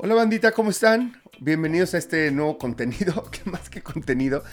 [0.00, 1.20] Hola bandita, ¿cómo están?
[1.40, 4.44] Bienvenidos a este nuevo contenido, que más que contenido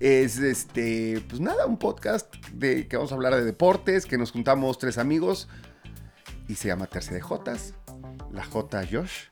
[0.00, 4.32] es este, pues nada, un podcast de que vamos a hablar de deportes, que nos
[4.32, 5.46] juntamos tres amigos
[6.48, 7.74] y se llama Tercia de Jotas,
[8.32, 9.24] la J Josh,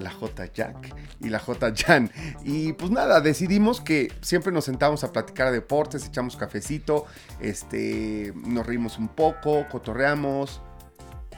[0.00, 2.10] la J Jack y la J Jan.
[2.42, 7.04] Y pues nada, decidimos que siempre nos sentamos a platicar de deportes, echamos cafecito,
[7.40, 10.62] este, nos reímos un poco, cotorreamos,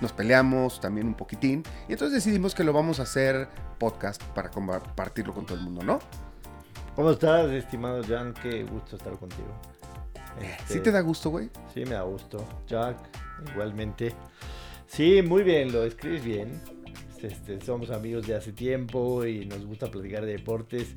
[0.03, 1.63] nos peleamos también un poquitín.
[1.89, 3.49] Y entonces decidimos que lo vamos a hacer
[3.79, 6.01] podcast para compartirlo con todo el mundo, ¿no?
[6.95, 8.35] ¿Cómo estás, estimado Jan?
[8.35, 9.49] Qué gusto estar contigo.
[10.67, 11.49] ¿Sí te da gusto, güey?
[11.73, 12.45] Sí, me da gusto.
[12.67, 12.99] Jack,
[13.53, 14.13] igualmente.
[14.87, 16.61] Sí, muy bien, lo escribes bien.
[17.23, 20.95] Este, somos amigos de hace tiempo y nos gusta platicar de deportes.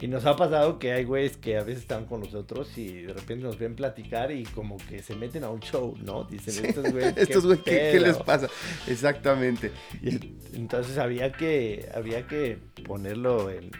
[0.00, 3.12] Y nos ha pasado que hay güeyes que a veces están con nosotros y de
[3.12, 6.22] repente nos ven platicar y como que se meten a un show, ¿no?
[6.22, 8.48] Dicen, estos güeyes, estos güeyes, ¿qué, les pasa?
[8.86, 9.72] Exactamente.
[10.00, 13.72] Y, entonces había que, había que ponerlo en,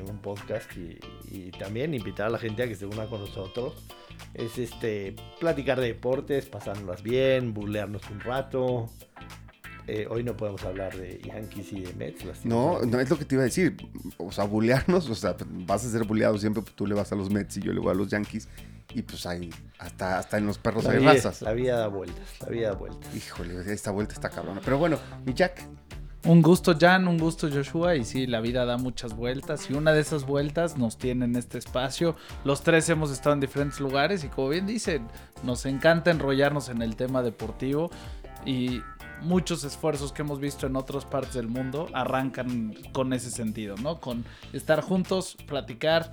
[0.00, 0.98] un podcast y,
[1.30, 3.74] y, también invitar a la gente a que se una con nosotros.
[4.32, 8.88] Es este, platicar de deportes, pasárnoslas bien, burlearnos un rato,
[9.90, 12.44] eh, hoy no podemos hablar de Yankees y de Mets.
[12.44, 13.74] No, no es lo que te iba a decir.
[14.18, 15.34] O sea, bulearnos, o sea,
[15.66, 17.80] vas a ser buleado siempre, pues tú le vas a los Mets y yo le
[17.80, 18.48] voy a los Yankees.
[18.94, 21.40] Y pues hay, hasta, hasta en los perros hay razas.
[21.40, 23.16] La vida da vueltas, la vida da vueltas.
[23.16, 24.60] Híjole, esta vuelta está cabrona.
[24.62, 25.66] Pero bueno, mi Jack.
[26.26, 29.92] Un gusto Jan, un gusto Joshua y sí, la vida da muchas vueltas y una
[29.92, 32.14] de esas vueltas nos tiene en este espacio.
[32.44, 35.06] Los tres hemos estado en diferentes lugares y como bien dicen,
[35.44, 37.90] nos encanta enrollarnos en el tema deportivo
[38.44, 38.82] y
[39.22, 44.00] muchos esfuerzos que hemos visto en otras partes del mundo arrancan con ese sentido, ¿no?
[44.00, 46.12] Con estar juntos, platicar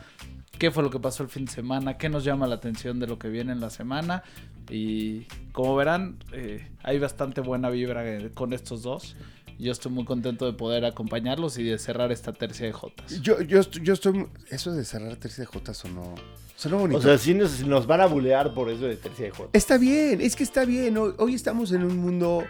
[0.57, 3.07] qué fue lo que pasó el fin de semana, qué nos llama la atención de
[3.07, 4.23] lo que viene en la semana.
[4.69, 8.03] Y como verán, eh, hay bastante buena vibra
[8.33, 9.15] con estos dos.
[9.57, 13.21] Yo estoy muy contento de poder acompañarlos y de cerrar esta tercia de Jotas.
[13.21, 14.27] Yo, yo, yo estoy.
[14.49, 16.15] Eso de cerrar tercia de Jotas o no.
[16.57, 16.99] Suena bonito.
[16.99, 19.51] O sea, sí nos, van a bulear por eso de tercia de Jotas.
[19.53, 20.97] Está bien, es que está bien.
[20.97, 22.43] hoy estamos en un mundo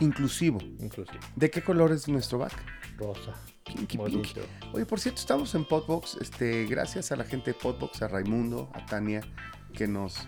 [0.00, 0.58] inclusivo.
[0.78, 1.20] Inclusivo.
[1.36, 2.52] ¿De qué color es nuestro back?
[2.96, 3.34] Rosa.
[3.64, 4.40] Pinky, pinky.
[4.72, 6.16] Oye, por cierto, estamos en Podbox.
[6.20, 9.22] Este, gracias a la gente de Podbox, a Raimundo, a Tania,
[9.72, 10.26] que nos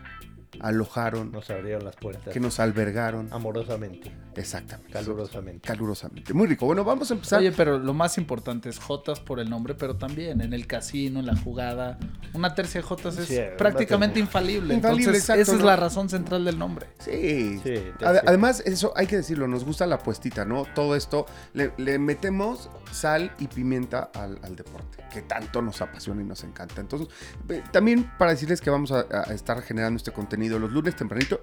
[0.60, 1.32] alojaron.
[1.32, 2.32] Nos abrieron las puertas.
[2.32, 3.28] Que nos albergaron.
[3.32, 4.12] Amorosamente.
[4.36, 4.92] Exactamente.
[4.92, 5.66] Calurosamente.
[5.66, 6.34] Calurosamente.
[6.34, 6.66] Muy rico.
[6.66, 7.40] Bueno, vamos a empezar.
[7.40, 11.20] Oye, pero lo más importante es Jotas por el nombre, pero también en el casino,
[11.20, 11.98] en la jugada.
[12.32, 14.74] Una tercia de Jotas es prácticamente infalible.
[14.74, 16.86] infalible esa es la razón central del nombre.
[16.98, 17.60] Sí.
[18.02, 20.64] además, eso hay que decirlo, nos gusta la puestita, ¿no?
[20.74, 26.44] Todo esto, le, metemos sal y pimienta al, deporte, que tanto nos apasiona y nos
[26.44, 26.80] encanta.
[26.80, 27.08] Entonces,
[27.72, 31.40] también para decirles que vamos a estar generando este contenido los lunes tempranito,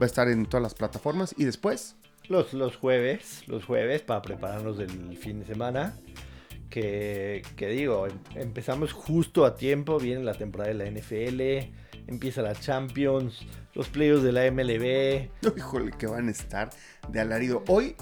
[0.00, 1.96] va a estar en todas las plataformas y después
[2.28, 5.98] los, los jueves, los jueves para prepararnos del fin de semana.
[6.70, 11.70] Que, que digo, em, empezamos justo a tiempo, viene la temporada de la NFL,
[12.08, 15.28] empieza la Champions, los playoffs de la MLB.
[15.56, 16.70] Híjole, que van a estar
[17.10, 17.62] de alarido.
[17.68, 17.94] Hoy,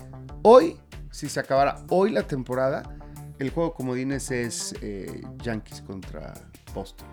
[0.42, 0.76] hoy,
[1.10, 2.96] si se acabara hoy la temporada,
[3.38, 6.32] el juego comodines es eh, Yankees contra
[6.72, 7.08] Boston.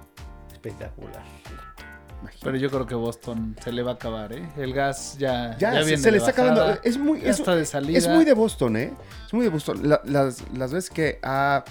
[0.51, 1.23] Espectacular.
[2.41, 4.47] Pero yo creo que Boston se le va a acabar, ¿eh?
[4.57, 6.78] El gas ya, ya, viene se, le está acabando.
[6.84, 7.97] Es muy, es, de salida.
[7.97, 8.94] es muy de Boston, ¿eh?
[9.25, 9.81] Es muy de Boston.
[10.06, 11.63] las, las veces que ha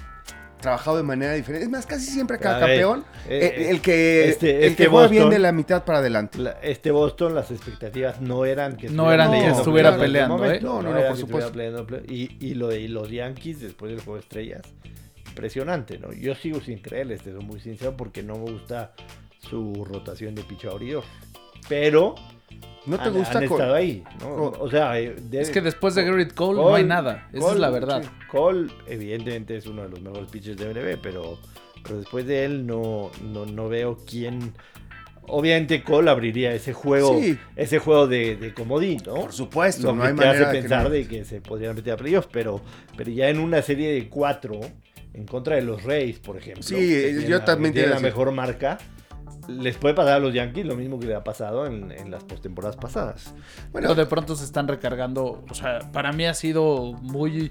[0.60, 1.64] trabajado de manera diferente.
[1.64, 5.08] Es más, casi siempre cada campeón, eh, eh, el que, este, el que este juega
[5.08, 6.38] bien de la mitad para adelante.
[6.62, 10.60] este Boston, las expectativas no eran que no eran que estuviera peleando, ¿eh?
[10.60, 11.58] No, no, no, por supuesto.
[12.08, 14.62] y, y, lo de los Yankees después del juego de estrellas,
[15.28, 16.12] impresionante, ¿no?
[16.12, 18.92] Yo sigo sin creerles, te soy muy sincero, porque no me gusta
[19.38, 20.82] su rotación de pichador.
[21.68, 22.14] Pero
[22.88, 26.58] no te gusta han estado ahí, O sea, eh, es que después de Garrett Cole,
[26.58, 27.28] no hay nada.
[27.32, 28.02] Esa es la verdad.
[28.30, 31.38] Cole, evidentemente, es uno de los mejores pitchers de MLB, pero,
[31.82, 34.54] pero después de él no, no, veo quién.
[35.30, 37.20] Obviamente Cole abriría ese juego,
[37.54, 39.16] ese juego de, de, comodín, ¿no?
[39.16, 42.62] Por supuesto, no hay te hace pensar de que se podrían meter a playoffs, pero,
[42.96, 44.58] pero ya en una serie de cuatro
[45.12, 46.62] en contra de los Reyes, por ejemplo.
[46.62, 48.78] Sí, yo también tiene la mejor marca
[49.48, 52.76] les puede pasar a los Yankees lo mismo que le ha pasado en, las postemporadas
[52.76, 53.34] pasadas.
[53.72, 55.42] Bueno, de pronto se están recargando.
[55.50, 57.50] O sea, para mí ha sido muy,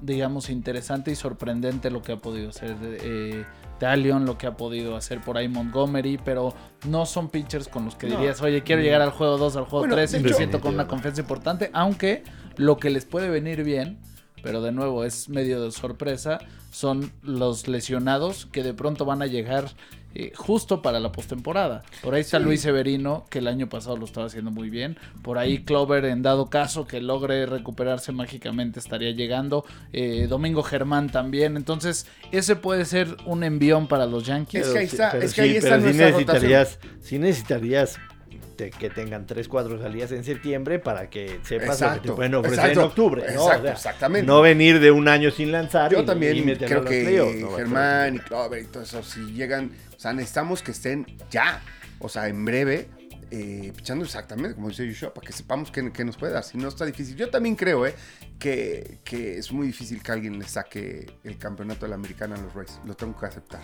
[0.00, 3.44] digamos, interesante y sorprendente lo que ha podido hacer eh,
[3.80, 6.54] Dalion, lo que ha podido hacer por ahí Montgomery, pero
[6.86, 9.86] no son pitchers con los que dirías, oye, quiero llegar al juego 2, al juego
[9.88, 12.22] 3 y me siento con una confianza importante, aunque
[12.56, 13.98] lo que les puede venir bien
[14.44, 16.38] pero de nuevo es medio de sorpresa,
[16.70, 19.70] son los lesionados que de pronto van a llegar
[20.14, 21.82] eh, justo para la postemporada.
[22.02, 24.96] Por ahí está Luis Severino, que el año pasado lo estaba haciendo muy bien.
[25.22, 29.64] Por ahí Clover, en dado caso que logre recuperarse mágicamente, estaría llegando.
[29.92, 31.56] Eh, Domingo Germán también.
[31.56, 34.66] Entonces, ese puede ser un envión para los Yankees.
[34.66, 37.18] Es que ahí está- pero es que sí, ahí está pero sí nuestra necesitarías, sí
[37.18, 37.98] necesitarías
[38.56, 42.34] te- que tengan 3, 4 salidas en septiembre para que sepas lo que te pueden
[42.34, 43.22] ofrecer exacto, en octubre.
[43.22, 43.28] ¿no?
[43.30, 44.26] Exacto, O sea, exactamente.
[44.26, 45.92] no venir de un año sin lanzar.
[45.92, 47.50] y- Yo y también meterlo creo que playoffs, ¿no?
[47.56, 51.62] Germán y Clover y todo eso, si llegan, o sea, necesitamos que estén ya,
[51.98, 52.88] o sea, en breve,
[53.30, 56.44] eh, pichando exactamente, como dice Joshua, para que sepamos qué nos puede dar.
[56.44, 57.16] Si no está difícil.
[57.16, 57.94] Yo también creo, eh,
[58.38, 62.40] que, que es muy difícil que alguien le saque el campeonato de la americana a
[62.40, 62.78] los Rays.
[62.84, 63.60] Lo tengo que aceptar.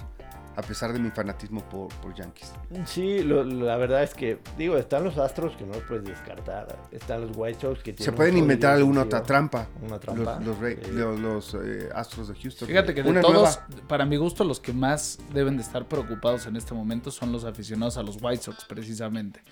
[0.61, 2.53] A pesar de mi fanatismo por, por Yankees.
[2.85, 6.79] Sí, lo- la verdad es que, digo, están los Astros que no los puedes descartar.
[6.93, 8.05] Están los White Sox que tienen.
[8.05, 9.67] Se pueden inventar alguna otra trampa.
[9.83, 10.37] Una trampa.
[10.37, 10.91] Los, los, Ray- Sí.
[10.93, 12.69] los- los, eh, Astros de Houston.
[12.69, 13.87] Fíjate que de Una todos, nueva.
[13.89, 17.45] para mi gusto, los que más deben de estar preocupados en este momento son los
[17.45, 19.43] aficionados a los White Sox, precisamente.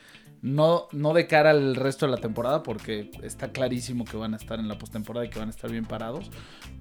[0.43, 4.37] No, no de cara al resto de la temporada, porque está clarísimo que van a
[4.37, 6.31] estar en la postemporada y que van a estar bien parados.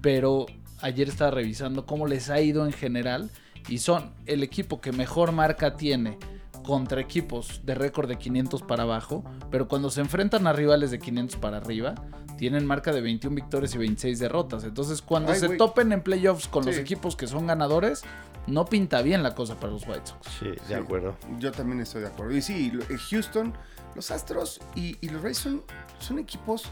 [0.00, 0.46] Pero
[0.80, 3.30] ayer estaba revisando cómo les ha ido en general.
[3.68, 6.18] Y son el equipo que mejor marca tiene
[6.64, 9.24] contra equipos de récord de 500 para abajo.
[9.50, 11.94] Pero cuando se enfrentan a rivales de 500 para arriba,
[12.36, 14.64] tienen marca de 21 victorias y 26 derrotas.
[14.64, 18.02] Entonces, cuando Ay, se topen en playoffs con los equipos que son ganadores,
[18.46, 20.28] no pinta bien la cosa para los White Sox.
[20.38, 20.74] Sí, de Sí.
[20.74, 21.16] acuerdo.
[21.38, 22.36] Yo también estoy de acuerdo.
[22.36, 23.52] Y sí, eh, Houston,
[23.94, 25.62] los Astros y, y los Rays son,
[25.98, 26.64] son equipos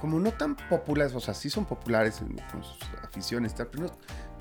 [0.00, 3.92] como no tan populares, o sea, sí son populares en- con sus aficiones, pero no-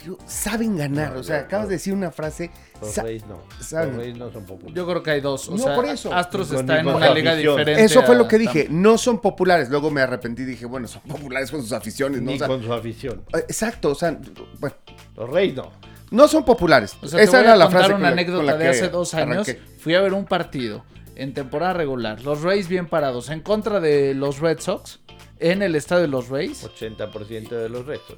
[0.04, 1.14] digo, saben ganar.
[1.14, 1.70] No, o sea, no, acabas no.
[1.70, 2.52] de decir una frase.
[2.82, 3.40] Los sa- Rays no.
[3.60, 3.90] saben.
[3.96, 4.76] Los Rays no son populares.
[4.76, 5.48] Yo creo que hay dos.
[5.50, 6.14] O No, sea, por eso.
[6.14, 7.58] Astros Con- está en una liga afición.
[7.58, 7.84] diferente.
[7.84, 8.54] Eso fue lo que Tampa.
[8.54, 9.70] dije, no son populares.
[9.70, 12.32] Luego me arrepentí y dije, bueno, son populares con sus aficiones, ¿no?
[12.32, 13.24] Ni O sea, con su afición.
[13.34, 14.18] eh, exacto, o sea,
[14.60, 14.76] bueno,
[15.16, 15.72] Los Rays no.
[16.12, 16.96] no son populares.
[17.02, 18.90] O sea, te Esa voy era a la contar frase una anécdota la de hace
[18.90, 19.48] dos años.
[19.48, 19.62] arranqué.
[19.80, 20.84] Fui a ver un partido
[21.16, 22.22] en temporada regular.
[22.24, 25.00] Los Rays bien parados en contra de los Red Sox
[25.42, 26.64] en el estadio de los Rays.
[26.64, 28.18] 80% de los restos.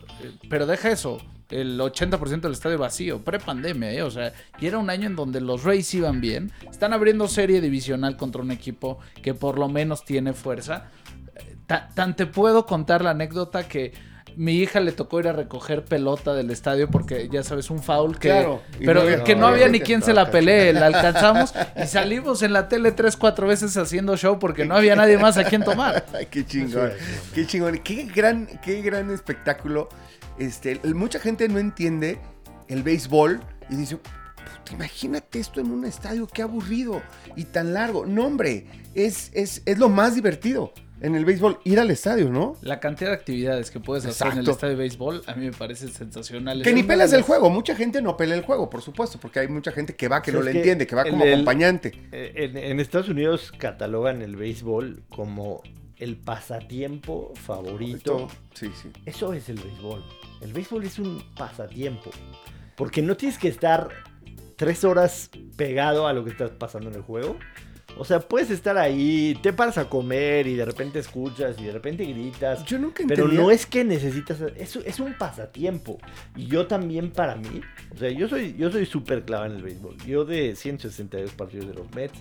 [0.49, 4.01] Pero deja eso, el 80% del estadio vacío, prepandemia, ¿eh?
[4.03, 6.51] O sea, y era un año en donde los Rays iban bien.
[6.69, 10.89] Están abriendo serie divisional contra un equipo que por lo menos tiene fuerza.
[11.35, 13.93] Eh, ta- tan te puedo contar la anécdota que
[14.35, 18.13] mi hija le tocó ir a recoger pelota del estadio porque ya sabes, un foul
[18.17, 18.29] que...
[18.29, 21.53] Claro, pero no había- que no no, había ni quien se la pelee, la alcanzamos
[21.83, 25.37] y salimos en la tele tres, cuatro veces haciendo show porque no había nadie más
[25.37, 26.05] a quien tomar.
[26.13, 26.91] Ay, qué chingón.
[27.33, 27.77] Qué chingón.
[27.79, 29.89] Qué gran, qué gran espectáculo.
[30.39, 32.19] Este, mucha gente no entiende
[32.67, 33.39] el béisbol
[33.69, 37.01] y dice, "Puta, imagínate esto en un estadio, qué aburrido
[37.35, 38.05] y tan largo.
[38.05, 38.65] No, hombre,
[38.95, 40.73] es, es, es lo más divertido
[41.03, 42.55] en el béisbol, ir al estadio, ¿no?
[42.61, 45.51] La cantidad de actividades que puedes hacer en el estadio de béisbol a mí me
[45.51, 46.63] parece sensacional.
[46.63, 47.49] Que Es ni pelas el juego.
[47.49, 50.31] Mucha gente no pelea el juego, por supuesto, porque hay mucha gente que va que
[50.31, 51.91] no le que entiende, que va como el- acompañante.
[52.11, 55.61] Eh, En, en Estados Unidos catalogan el béisbol como
[55.97, 58.27] el pasatiempo favorito.
[58.53, 58.89] Sí, sí.
[59.05, 60.03] Eso es el béisbol.
[60.41, 62.09] El béisbol es un pasatiempo.
[62.75, 63.89] Porque no tienes que estar
[64.55, 67.37] tres horas pegado a lo que estás pasando en el juego.
[67.97, 71.71] O sea, puedes estar ahí, te paras a comer y de repente escuchas y de
[71.71, 72.65] repente gritas.
[72.65, 73.43] Yo nunca Pero entendí.
[73.43, 75.99] no es que necesitas, es, es un pasatiempo.
[76.35, 77.61] Y yo también para mí,
[77.93, 79.97] o sea, yo soy yo soy súper clave en el béisbol.
[80.07, 82.17] Yo de 162 partidos de los Mets,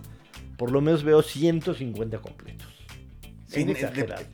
[0.59, 2.69] por lo menos veo 150 completos.
[3.47, 4.25] Sin En- exagerar.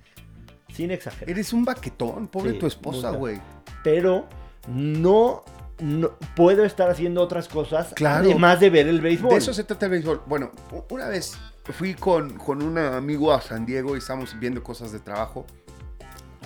[0.73, 1.31] Sin exagerar.
[1.31, 3.39] Eres un baquetón, pobre Sí, tu esposa, güey.
[3.85, 4.29] Pero
[4.69, 5.45] no,
[5.81, 8.25] no puedo estar haciendo otras cosas Claro.
[8.31, 9.31] además de ver el béisbol.
[9.31, 10.23] De eso se trata el béisbol.
[10.27, 10.51] Bueno,
[10.91, 11.37] una vez
[11.73, 15.47] fui con, con un amigo a San Diego y estábamos viendo cosas de trabajo.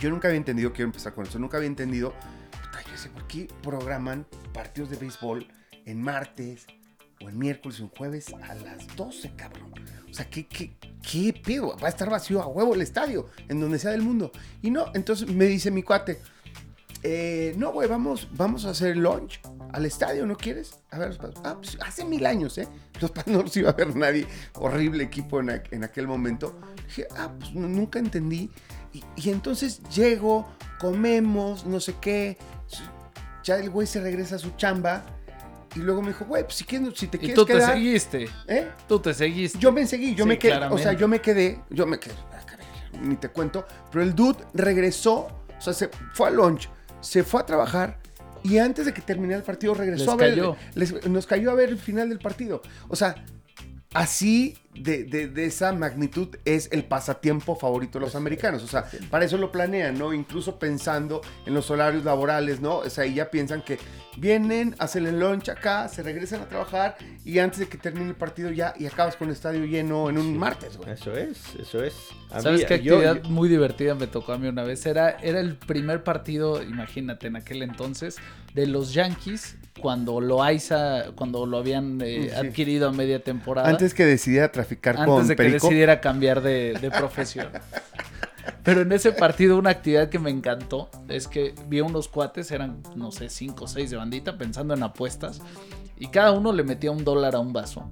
[0.01, 2.11] Yo nunca había entendido, quiero empezar con eso, nunca había entendido,
[2.51, 5.47] puta, yo sé por qué programan partidos de béisbol
[5.87, 6.67] en martes
[7.25, 9.73] o en miércoles o en jueves a las 12, cabrón.
[10.11, 10.77] O sea, ¿qué, qué,
[11.09, 11.77] qué pedo?
[11.79, 14.33] Va a estar vacío a huevo el estadio, en donde sea del mundo.
[14.61, 16.21] Y no, entonces me dice mi cuate,
[17.03, 19.41] eh, no, güey, vamos, vamos a hacer lunch
[19.73, 20.79] al estadio, ¿no quieres?
[20.91, 21.39] A ver, los padres.
[21.45, 22.69] Ah, pues hace mil años, ¿eh?
[23.01, 24.27] Los padres no los iba a ver nadie.
[24.55, 26.59] Horrible equipo en, aqu- en aquel momento.
[26.87, 28.51] Dije, ah, pues nu- nunca entendí.
[28.93, 30.47] Y, y entonces llego,
[30.79, 32.37] comemos, no sé qué.
[33.45, 35.03] Ya el güey se regresa a su chamba.
[35.75, 38.29] Y luego me dijo, güey, pues si, quieres, si te Y quieres tú te seguiste.
[38.47, 38.69] ¿eh?
[38.87, 39.59] Tú te seguiste.
[39.59, 42.15] Yo me seguí, yo Sí, me quedé, o sea, yo me quedé, yo me quedé,
[42.31, 46.69] ah, ni te cuento, pero el dude regresó, o sea, se fue a lunch,
[47.03, 47.99] se fue a trabajar
[48.43, 50.57] y antes de que terminara el partido regresó Les a ver, cayó.
[50.75, 52.63] les- nos cayó a ver el final del partido.
[52.89, 53.15] O sea,
[53.95, 58.63] así de, de- de esa magnitud es el pasatiempo favorito de los americanos.
[58.63, 60.13] O sea, para eso lo planean, ¿no?
[60.15, 62.79] Incluso pensando en los horarios laborales, ¿no?
[62.79, 63.79] O sea, y ya piensan que
[64.17, 68.15] vienen, hacen el lunch acá, se regresan a trabajar y antes de que termine el
[68.15, 70.91] partido ya y acabas con el estadio lleno en un martes, güey.
[70.91, 71.95] Eso es, eso es.
[72.31, 74.85] A ¿Sabes mí- qué yo- actividad yo- muy divertida me tocó a mí una vez?
[74.87, 78.17] Era, era el primer partido, imagínate, en aquel entonces,
[78.55, 82.35] de los Yankees cuando Loaiza, cuando lo habían eh, Sí.
[82.35, 83.69] adquirido a media temporada.
[83.69, 85.67] Antes que decidiera traficar antes con de que Perico.
[85.67, 87.49] decidiera cambiar de, de profesión.
[88.65, 92.51] Pero en ese partido una actividad que me encantó es que vi a unos cuates,
[92.53, 95.41] eran, no sé, cinco o seis de bandita, pensando en apuestas,
[95.99, 97.91] y cada uno le metía un dólar a un vaso.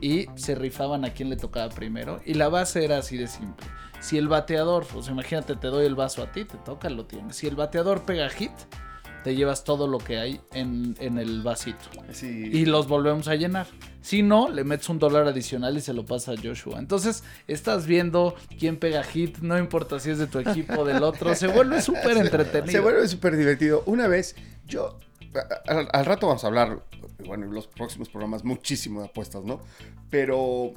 [0.00, 2.20] Y se rifaban a quién le tocaba primero.
[2.24, 3.66] Y la base era así de simple.
[3.98, 7.34] Si el bateador, pues imagínate, te doy el vaso a ti, te toca, lo tienes.
[7.34, 8.52] Si el bateador pega hit,
[9.24, 11.78] te llevas todo lo que hay en, en el vasito.
[12.12, 12.50] Sí.
[12.52, 13.66] Y los volvemos a llenar.
[14.02, 16.78] Si no, le metes un dólar adicional y se lo pasa a Joshua.
[16.78, 21.02] Entonces, estás viendo quién pega hit, no importa si es de tu equipo o del
[21.02, 22.70] otro, se vuelve súper entretenido.
[22.70, 23.82] Se vuelve súper divertido.
[23.86, 24.98] Una vez, yo.
[25.66, 26.84] Al, al rato vamos a hablar,
[27.26, 29.62] bueno, en los próximos programas, muchísimo de apuestas, ¿no?
[30.10, 30.74] Pero.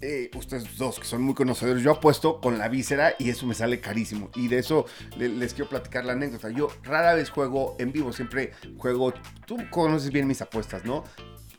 [0.00, 3.54] Eh, ustedes dos que son muy conocedores, yo apuesto con la víscera y eso me
[3.54, 4.30] sale carísimo.
[4.34, 4.86] Y de eso
[5.16, 6.50] le- les quiero platicar la anécdota.
[6.50, 9.12] Yo rara vez juego en vivo, siempre juego.
[9.46, 11.04] Tú conoces bien mis apuestas, ¿no?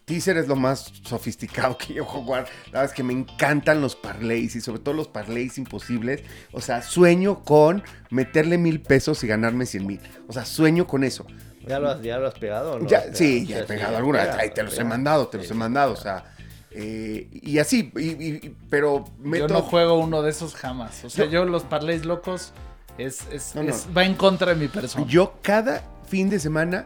[0.06, 2.46] Teaser es lo más sofisticado que yo jugar.
[2.68, 6.24] La verdad es que me encantan los parlays y sobre todo los parlays imposibles.
[6.54, 10.00] O sea, sueño con meterle mil pesos y ganarme cien mil.
[10.30, 11.26] O sea, sueño con eso.
[11.68, 12.88] ¿Ya lo has, ya lo has pegado no?
[12.88, 13.18] Ya, has pegado?
[13.18, 14.20] sí, O ya sea, he pegado sí, alguna.
[14.22, 15.92] pegado, Ahí te los he mandado, te los he mandado.
[15.92, 16.24] O sea,
[16.72, 18.02] eh, y así, y-
[18.48, 19.48] y- pero Yo meto...
[19.48, 21.04] no juego uno de esos jamás.
[21.06, 22.54] O sea, Yo- yo, los parlays locos
[22.98, 23.70] es, es- No, no.
[23.70, 25.06] es- va en contra de mi persona.
[25.08, 26.86] Yo cada fin de semana,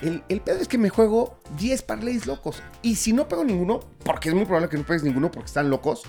[0.00, 2.62] el, el pedo es que me juego 10 parlays locos.
[2.82, 5.70] Y si no pego ninguno, porque es muy probable que no pegues ninguno porque están
[5.70, 6.02] locos,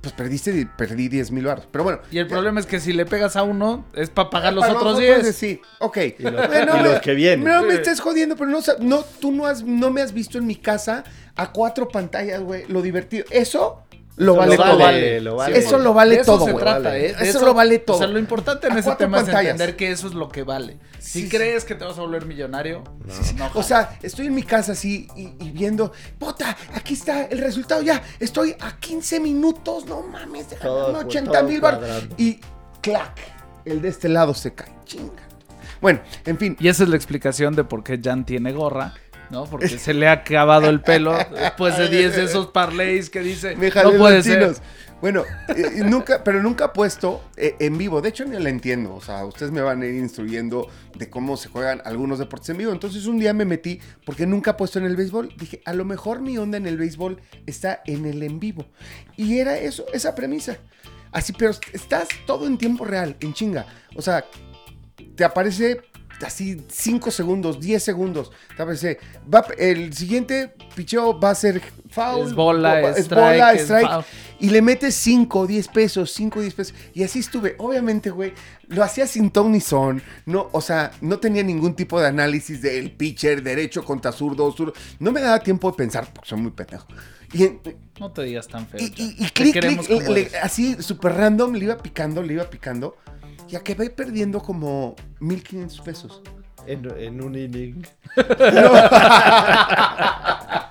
[0.00, 1.68] pues perdiste, perdí 10 mil baros.
[1.70, 2.00] Pero bueno.
[2.10, 4.62] y el ya- problema es que si le pegas a uno, es para pagar los
[4.62, 5.36] para otros otros 10.
[5.36, 5.96] Sí, ok.
[6.18, 7.44] Y los, Bueno, y me- los que vienen.
[7.46, 10.46] No me estés jodiendo, pero no, no tú no, has, no me has visto en
[10.46, 11.04] mi casa
[11.36, 12.64] a cuatro pantallas, güey.
[12.68, 13.24] Lo divertido.
[13.30, 13.82] Eso
[14.20, 14.78] lo Eso vale lo todo.
[14.78, 15.58] vale, lo vale.
[15.58, 16.62] Eso lo vale de eso todo, se güey.
[16.64, 17.06] trata, Vale.
[17.10, 17.14] ¿eh?
[17.20, 17.98] Eso lo vale O todo.
[17.98, 19.42] sea, lo importante en A ese tema pantallas.
[19.44, 20.78] es entender que eso es lo que vale.
[20.98, 21.28] Si Sí, sí.
[21.36, 22.84] crees que te vas a volver millonario,
[23.36, 23.50] no.
[23.54, 27.82] O sea, estoy en mi casa así y, y viendo, puta, aquí está el resultado
[27.82, 28.02] ya.
[28.18, 32.14] Estoy a 15 minutos, no mames, de Todo ganarme cu- 80 mil todo cuadrando.
[32.18, 32.40] Y
[32.82, 33.18] clac,
[33.64, 34.72] el de este lado se cae.
[34.84, 35.22] Chinga.
[35.80, 36.56] Bueno, en fin.
[36.60, 38.92] Y esa es la explicación de por qué Jan tiene gorra,
[39.30, 39.44] ¿no?
[39.44, 43.56] Porque se le ha acabado el pelo después de 10 de esos parlays que dice,
[43.56, 44.54] Me no puede ser.
[45.00, 48.02] Bueno, eh, nunca, pero nunca he puesto eh, en vivo.
[48.02, 48.94] De hecho, ni la entiendo.
[48.94, 52.58] O sea, ustedes me van a ir instruyendo de cómo se juegan algunos deportes en
[52.58, 52.72] vivo.
[52.72, 55.34] Entonces, un día me metí porque nunca he puesto en el béisbol.
[55.38, 58.66] Dije, a lo mejor mi onda en el béisbol está en el en vivo.
[59.16, 60.58] Y era eso, esa premisa.
[61.12, 63.64] Así, pero estás todo en tiempo real, en chinga.
[63.96, 64.26] O sea,
[65.16, 65.80] te aparece
[66.26, 68.30] así 5 segundos, 10 segundos.
[68.56, 68.98] Te aparece,
[69.32, 71.60] va, el siguiente picheo va a ser
[71.90, 72.28] foul.
[72.28, 73.88] Es bola, o- es bola, strike, es strike.
[73.88, 74.04] foul.
[74.40, 76.74] Y le metes 5, 10 pesos, 5, 10 pesos.
[76.94, 77.56] Y así estuve.
[77.58, 78.32] Obviamente, güey,
[78.68, 80.02] lo hacía sin ton ni son.
[80.26, 84.72] No, o sea, no tenía ningún tipo de análisis del pitcher, derecho contra zurdo, zurdo.
[84.98, 86.86] No me daba tiempo de pensar, porque soy muy pendejo.
[87.32, 87.60] Y, en-
[88.00, 88.80] No te digas tan feo.
[88.80, 92.96] y, y- y clic, clic, le- así súper random, le iba picando, le iba picando.
[93.50, 96.22] Y acabé perdiendo como 1500 pesos.
[96.66, 97.82] En, en un inning.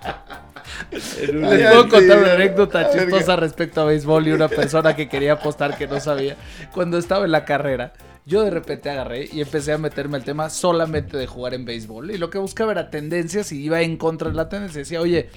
[1.21, 5.07] En un Les puedo contar una anécdota chistosa respecto a béisbol y una persona que
[5.07, 6.35] quería apostar que no sabía.
[6.73, 7.93] Cuando estaba en la carrera,
[8.25, 12.11] yo de repente agarré y empecé a meterme al tema solamente de jugar en béisbol.
[12.11, 14.79] Y lo que buscaba era tendencias y iba en contra de la tendencia.
[14.79, 15.29] Decía, oye,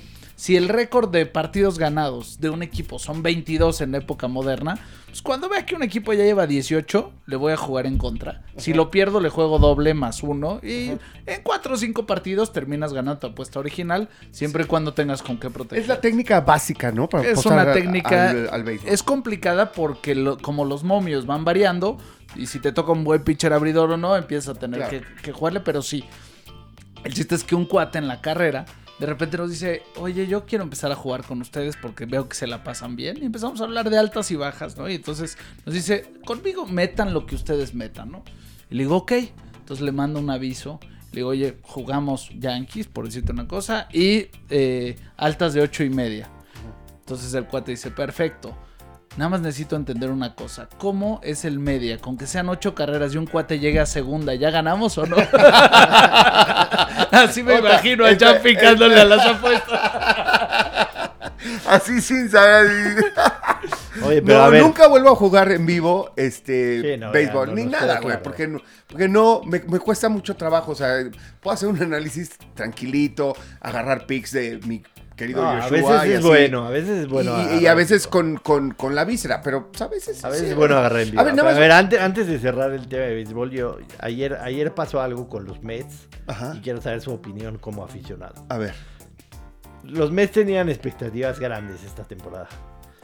[0.43, 4.77] si el récord de partidos ganados de un equipo son 22 en la época moderna,
[5.07, 8.43] pues cuando vea que un equipo ya lleva 18, le voy a jugar en contra.
[8.57, 10.59] Si lo pierdo, le juego doble más uno.
[10.61, 10.95] Y
[11.27, 15.39] en 4 o 5 partidos terminas ganando tu apuesta original, siempre y cuando tengas con
[15.39, 15.81] qué proteger.
[15.81, 17.09] Es la técnica básica, ¿no?
[17.09, 18.31] Para Es una a- técnica.
[18.31, 21.99] al, al es complicada porque lo- como los momios van variando,
[22.35, 25.07] y si te toca un buen pitcher abridor o no, empiezas a tener Claro.
[25.19, 26.03] que, que jugarle, pero sí.
[27.05, 28.65] El chiste es que un cuate en la carrera
[28.99, 32.37] de repente nos dice, oye, yo quiero empezar a jugar con ustedes porque veo que
[32.37, 33.19] se la pasan bien.
[33.21, 34.89] Y empezamos a hablar de altas y bajas, ¿no?
[34.89, 38.23] Y entonces nos dice, conmigo metan lo que ustedes metan, ¿no?
[38.71, 39.13] Y le digo, ok.
[39.59, 40.79] Entonces le mando un aviso.
[41.13, 45.91] Le digo, oye, jugamos Yankees, por decirte una cosa, y eh, altas de ocho y
[45.91, 46.31] media.
[47.01, 48.57] Entonces el cuate dice, perfecto.
[49.17, 50.69] Nada más necesito entender una cosa.
[50.79, 51.99] ¿Cómo es el media?
[51.99, 55.17] Con que sean ocho carreras y un cuate llegue a segunda, ¿ya ganamos o no?
[57.11, 59.81] Así me Otra, imagino a Chan picándole a las apuestas.
[61.67, 63.05] Así sin saber.
[64.05, 64.63] Oye, pero No, a ver.
[64.63, 67.95] nunca vuelvo a jugar en vivo este Sí, no, béisbol, ya, no, ni no, nada,
[67.97, 68.23] güey, claro.
[68.23, 71.05] porque no, porque no me, me cuesta mucho trabajo, o sea,
[71.41, 74.83] puedo hacer un análisis tranquilito, agarrar pics de mi
[75.23, 76.27] querido No, a veces y es así.
[76.29, 77.35] bueno, a veces es bueno.
[77.55, 80.45] y, y a veces con, con, con la víscera, pero pues, a veces A veces
[80.45, 81.21] sí, es bueno agarrar en vivo.
[81.21, 83.79] A ver, nada más- a ver, antes, antes de cerrar el tema de béisbol, yo
[84.01, 86.55] ayer, ayer pasó algo con los Mets Ajá.
[86.57, 88.45] y quiero saber su opinión como aficionado.
[88.49, 88.75] A ver.
[89.85, 92.49] Los Mets tenían expectativas grandes esta temporada.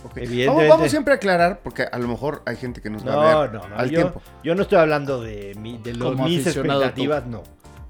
[0.05, 0.17] ok.
[0.19, 3.13] Evidentemente- Vamos, vamos siempre a aclarar, porque a lo mejor hay gente que nos va
[3.13, 3.77] a No, ver no, no.
[3.77, 4.23] al yo, tiempo.
[4.45, 7.43] yo no estoy hablando de, mi- de los- mis aficionado expectativas, no.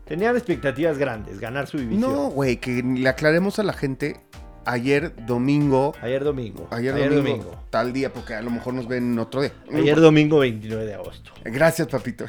[0.09, 2.01] Tenían expectativas grandes, ganar su división.
[2.13, 4.17] No, güey, que le aclaremos a la gente
[4.65, 6.67] ayer domingo, Ayer domingo.
[6.71, 9.53] ayer, domingo, tal día, porque a lo mejor nos ven otro día.
[9.73, 11.33] Ayer domingo 29 de agosto.
[11.45, 12.27] Gracias, papito.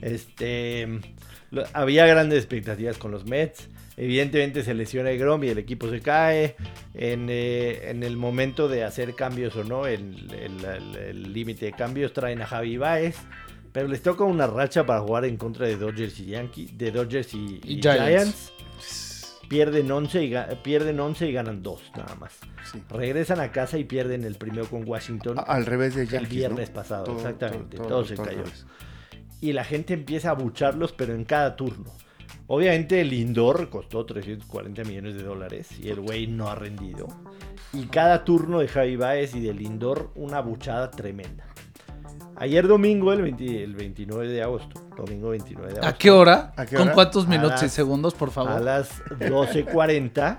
[0.00, 0.86] Este,
[1.50, 3.68] lo- había grandes expectativas con los Mets.
[3.96, 6.56] Evidentemente se lesiona el Grom y el equipo se cae.
[6.94, 11.66] En, eh, en el momento de hacer cambios o no, el el- el- el límite
[11.66, 13.16] de cambios traen a Javi Baez.
[13.72, 17.32] Pero les toca una racha para jugar en contra de Dodgers y Yankees, de Dodgers
[17.34, 18.52] y, Y y Giants.
[18.56, 19.36] Giants.
[19.48, 22.32] Pierden 11, y, pierden 11 y ganan 2 nada más.
[22.70, 22.80] Sí.
[22.88, 25.38] Regresan a casa y pierden el primero con Washington.
[25.40, 26.74] A- Al revés de el Yankees, viernes ¿no?
[26.74, 27.76] pasado, Todo- exactamente.
[27.76, 28.44] todo- Todo, todo- se cayó
[29.40, 31.90] y la gente empieza a bucharlos, pero en cada turno.
[32.46, 37.08] Obviamente el indoor costó 340 millones de dólares y el güey no ha rendido.
[37.72, 41.44] Y cada turno de Javi Baez y del indoor una buchada tremenda.
[42.36, 44.80] Ayer domingo, el, 20 el 29 de agosto.
[44.96, 45.94] Domingo 29 de agosto.
[45.94, 46.52] ¿A qué hora?
[46.56, 46.94] ¿A qué ¿Con hora?
[46.94, 48.60] cuántos A minutos y las- segundos, por A favor?
[48.62, 50.38] las 12.40.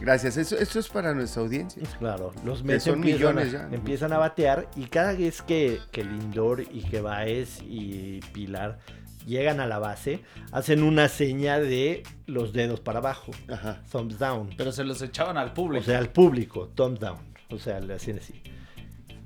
[0.00, 1.82] Gracias, eso, eso es para nuestra audiencia.
[1.98, 3.74] Claro, los Mets son empiezan, millones a, ya, ¿no?
[3.74, 8.78] empiezan a batear y cada vez que, que Lindor y que Baez y Pilar
[9.26, 10.20] llegan a la base,
[10.50, 13.80] hacen una seña de los dedos para abajo, Ajá.
[13.92, 14.50] thumbs down.
[14.56, 15.82] Pero se los echaban al público.
[15.82, 17.18] O sea, al público, thumbs down.
[17.50, 18.42] O sea, le hacían así.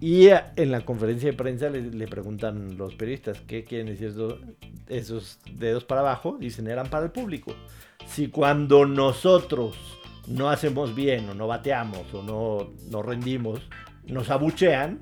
[0.01, 4.35] Y en la conferencia de prensa le, le preguntan los periodistas qué quieren decir esos,
[4.89, 6.37] esos dedos para abajo.
[6.39, 7.55] Dicen, eran para el público.
[8.07, 9.77] Si cuando nosotros
[10.27, 13.61] no hacemos bien o no bateamos o no, no rendimos,
[14.07, 15.01] nos abuchean,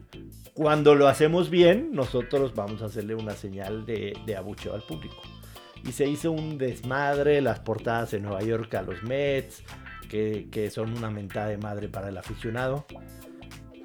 [0.54, 5.20] cuando lo hacemos bien, nosotros vamos a hacerle una señal de, de abucheo al público.
[5.84, 9.64] Y se hizo un desmadre, las portadas en Nueva York a los Mets,
[10.08, 12.86] que, que son una mentada de madre para el aficionado.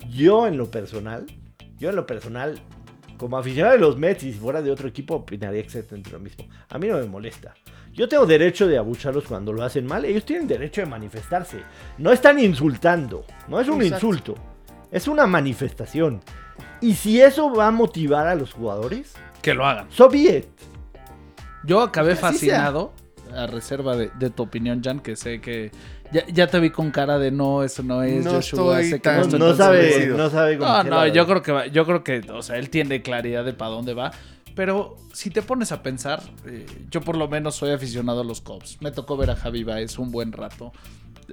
[0.09, 1.25] Yo en lo personal,
[1.77, 2.59] yo en lo personal,
[3.17, 6.45] como aficionado de los Mets y si fuera de otro equipo, opinaría exactamente lo mismo.
[6.69, 7.53] A mí no me molesta.
[7.93, 10.05] Yo tengo derecho de abucharlos cuando lo hacen mal.
[10.05, 11.57] Ellos tienen derecho de manifestarse.
[11.97, 13.25] No están insultando.
[13.47, 14.07] No es un Exacto.
[14.07, 14.35] insulto.
[14.91, 16.21] Es una manifestación.
[16.81, 19.87] Y si eso va a motivar a los jugadores, Que lo hagan.
[19.91, 20.45] so be it.
[21.65, 22.29] Yo acabé sea.
[22.29, 22.93] fascinado,
[23.35, 25.71] a reserva de, de tu opinión, Jan, que sé que
[26.11, 28.95] ya, ya te vi con cara de no, eso no es No Joshua, estoy sé
[28.97, 31.51] que tan- No, estoy no tan sabe, no sabe No, no, la- yo creo que
[31.51, 34.11] va- yo creo que, o sea, él tiene claridad de para dónde va.
[34.55, 38.41] Pero si te pones a pensar, eh, yo por lo menos soy aficionado a los
[38.41, 38.77] Cubs.
[38.81, 40.73] Me tocó ver a Javi Baez un buen rato.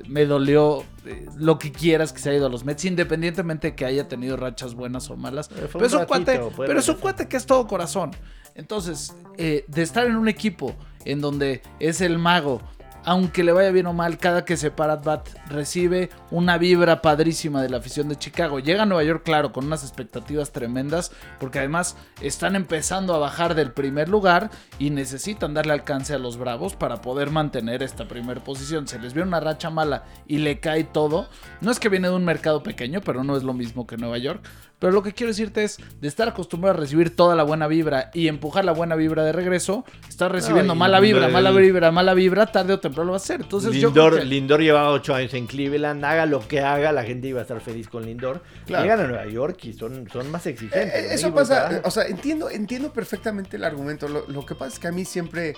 [0.07, 3.75] Me dolió eh, lo que quieras que se haya ido a los Mets, independientemente de
[3.75, 5.49] que haya tenido rachas buenas o malas.
[5.57, 8.11] Eh, Pero es un cuate, pero es un cuate que es todo corazón.
[8.55, 12.61] Entonces, eh, de estar en un equipo en donde es el mago,
[13.07, 17.03] aunque le vaya bien o mal, cada que se para at bat recibe una vibra
[17.03, 18.59] padrísima de la afición de Chicago.
[18.59, 23.55] Llega a Nueva York, claro, con unas expectativas tremendas, porque además están empezando a bajar
[23.55, 28.43] del primer lugar y necesitan darle alcance a los Bravos para poder mantener esta primera
[28.43, 28.89] posición.
[28.89, 31.29] Se les viene una racha mala y le cae todo.
[31.61, 34.19] No es que viene de un mercado pequeño, pero no es lo mismo que Nueva
[34.19, 34.45] York.
[34.79, 38.11] Pero lo que quiero decirte es, de estar acostumbrado a recibir toda la buena vibra
[38.13, 42.13] y empujar la buena vibra de regreso, estás recibiendo mala vibra, el- mala vibra, mala
[42.13, 43.41] vibra, tarde o temprano lo va a hacer.
[43.41, 47.29] Entonces Lindor, que- Lindor llevaba ocho años en Cleveland, haga lo que haga, la gente
[47.29, 48.43] iba a estar feliz con Lindor.
[48.67, 48.85] Claro.
[48.85, 50.93] Llegan a Nueva York y son, son más exigentes.
[50.95, 54.09] Eh, eso pasa, o sea, entiendo, entiendo perfectamente el argumento.
[54.09, 55.55] Lo, lo que pasa es que a mí siempre,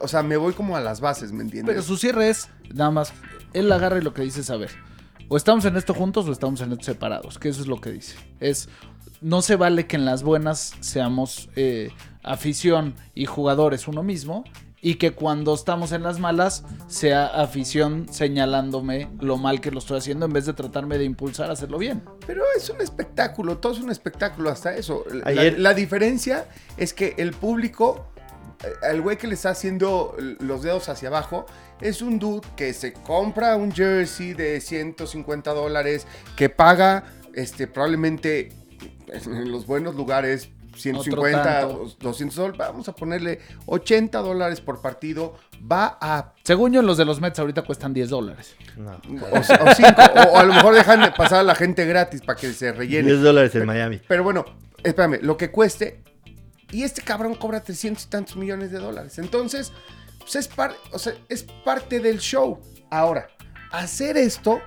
[0.00, 1.74] o sea, me voy como a las bases, ¿me entiendes?
[1.74, 3.12] Pero su cierre es, nada más,
[3.52, 4.70] él agarra y lo que dice es, a ver,
[5.28, 7.90] o estamos en esto juntos o estamos en esto separados, que eso es lo que
[7.90, 8.16] dice.
[8.40, 8.68] Es,
[9.20, 11.90] no se vale que en las buenas seamos eh,
[12.22, 14.44] afición y jugadores uno mismo,
[14.80, 19.96] y que cuando estamos en las malas sea afición señalándome lo mal que lo estoy
[19.96, 22.02] haciendo en vez de tratarme de impulsar a hacerlo bien.
[22.26, 25.02] Pero es un espectáculo, todo es un espectáculo hasta eso.
[25.10, 28.08] La, Ayer- la diferencia es que el público,
[28.82, 31.46] el güey que le está haciendo los dedos hacia abajo,
[31.80, 38.52] es un dude que se compra un jersey de 150 dólares, que paga este, probablemente
[39.08, 41.96] en los buenos lugares 150, tanto.
[42.00, 45.34] 200 dólares, vamos a ponerle 80 dólares por partido,
[45.70, 46.32] va a...
[46.42, 48.56] Según yo, los de los Mets ahorita cuestan 10 dólares.
[48.76, 48.92] No.
[48.92, 52.52] O, o cinco, o a lo mejor dejan pasar a la gente gratis para que
[52.52, 53.08] se rellene.
[53.08, 54.00] 10 dólares en Miami.
[54.06, 54.44] Pero bueno,
[54.82, 56.02] espérame, lo que cueste.
[56.74, 59.18] Y este cabrón cobra 300 y tantos millones de dólares.
[59.18, 59.72] Entonces,
[60.18, 62.60] pues es, par- o sea, es parte del show.
[62.90, 63.28] Ahora,
[63.70, 64.60] hacer esto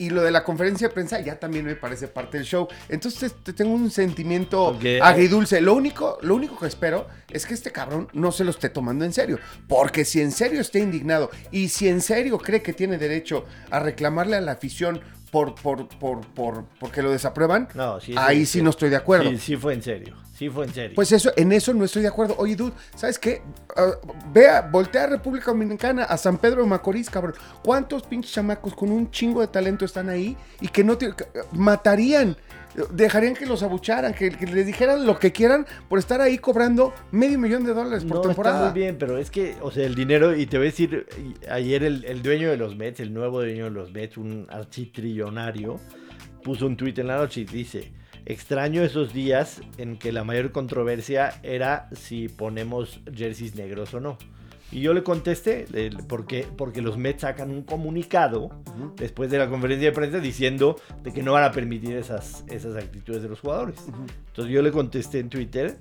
[0.00, 2.68] y lo de la conferencia de prensa ya también me parece parte del show.
[2.88, 5.60] Entonces te- tengo un sentimiento Porque- agridulce.
[5.60, 9.04] Lo único, lo único que espero es que este cabrón no se lo esté tomando
[9.04, 9.38] en serio.
[9.66, 13.80] Porque si en serio está indignado y si en serio cree que tiene derecho a
[13.80, 18.58] reclamarle a la afición por, por, por, por, porque lo desaprueban, No, sí, ahí sí,
[18.58, 19.30] sí no estoy de acuerdo.
[19.30, 20.16] Sí, sí fue en serio.
[20.34, 20.94] Sí fue en serio.
[20.94, 22.36] Pues eso, en eso no estoy de acuerdo.
[22.38, 23.42] Oye, dude, ¿sabes qué?
[23.76, 23.90] Ah,
[24.32, 27.34] vea, voltea a República Dominicana, a San Pedro de Macorís, cabrón.
[27.64, 31.12] ¿Cuántos pinches chamacos con un chingo de talento están ahí y que no te
[31.52, 32.36] matarían?
[32.90, 36.92] Dejarían que los abucharan, que, que les dijeran lo que quieran por estar ahí cobrando
[37.10, 38.70] medio millón de dólares por no, está temporada.
[38.70, 41.06] muy bien, pero es que, o sea, el dinero, y te voy a decir,
[41.50, 45.80] ayer el, el dueño de los Mets, el nuevo dueño de los Mets, un architrillonario,
[46.42, 47.92] puso un tuit en la noche y dice,
[48.26, 54.18] extraño esos días en que la mayor controversia era si ponemos jerseys negros o no.
[54.70, 58.50] Y yo le contesté, el- porque, porque los Mets sacan un comunicado
[58.96, 62.76] después de la conferencia de prensa diciendo de que no van a permitir esas, esas
[62.76, 63.76] actitudes de los jugadores.
[64.28, 65.78] Entonces yo le contesté en Twitter,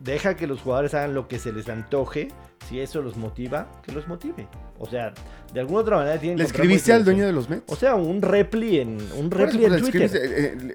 [0.00, 2.28] deja que los jugadores hagan lo que se les antoje,
[2.68, 4.48] si eso los motiva, que los motive.
[4.78, 5.12] O sea,
[5.52, 7.64] de alguna otra manera tienen ¿Le que encontrar escribiste al dueño de los Mets?
[7.72, 10.10] O sea, un repli en un repli pues, en le Twitter.
[10.14, 10.74] eh, eh,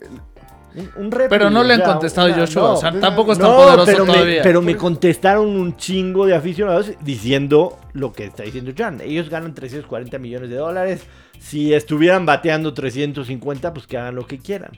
[0.75, 2.61] Un, un repli, Pero no le han o sea, contestado una- Joshua.
[2.63, 4.41] no, o sea, no, tampoco es no, tan poderoso pero, me, todavía.
[4.43, 8.99] pero me contestaron un chingo de aficionados diciendo lo que está diciendo Jan.
[9.01, 11.01] Ellos ganan 340 millones de dólares.
[11.39, 14.71] Si estuvieran bateando 350, pues que hagan lo que quieran.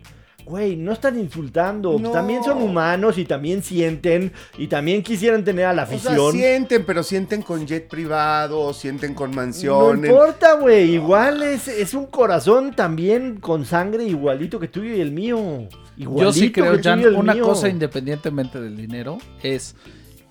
[0.46, 2.00] Güey, no están insultando.
[2.00, 2.12] No.
[2.12, 6.32] También son humanos y también sienten y también quisieran tener a la o sea, afición.
[6.32, 10.06] sienten, pero sienten con jet privado, sienten con no mansión.
[10.06, 10.92] en- importa, güey.
[10.94, 15.68] Igual es, es un corazón también con sangre igualito que tuyo y el mío.
[15.98, 17.44] Igualito Yo sí creo, Jan, una mío.
[17.44, 19.76] cosa independientemente del dinero es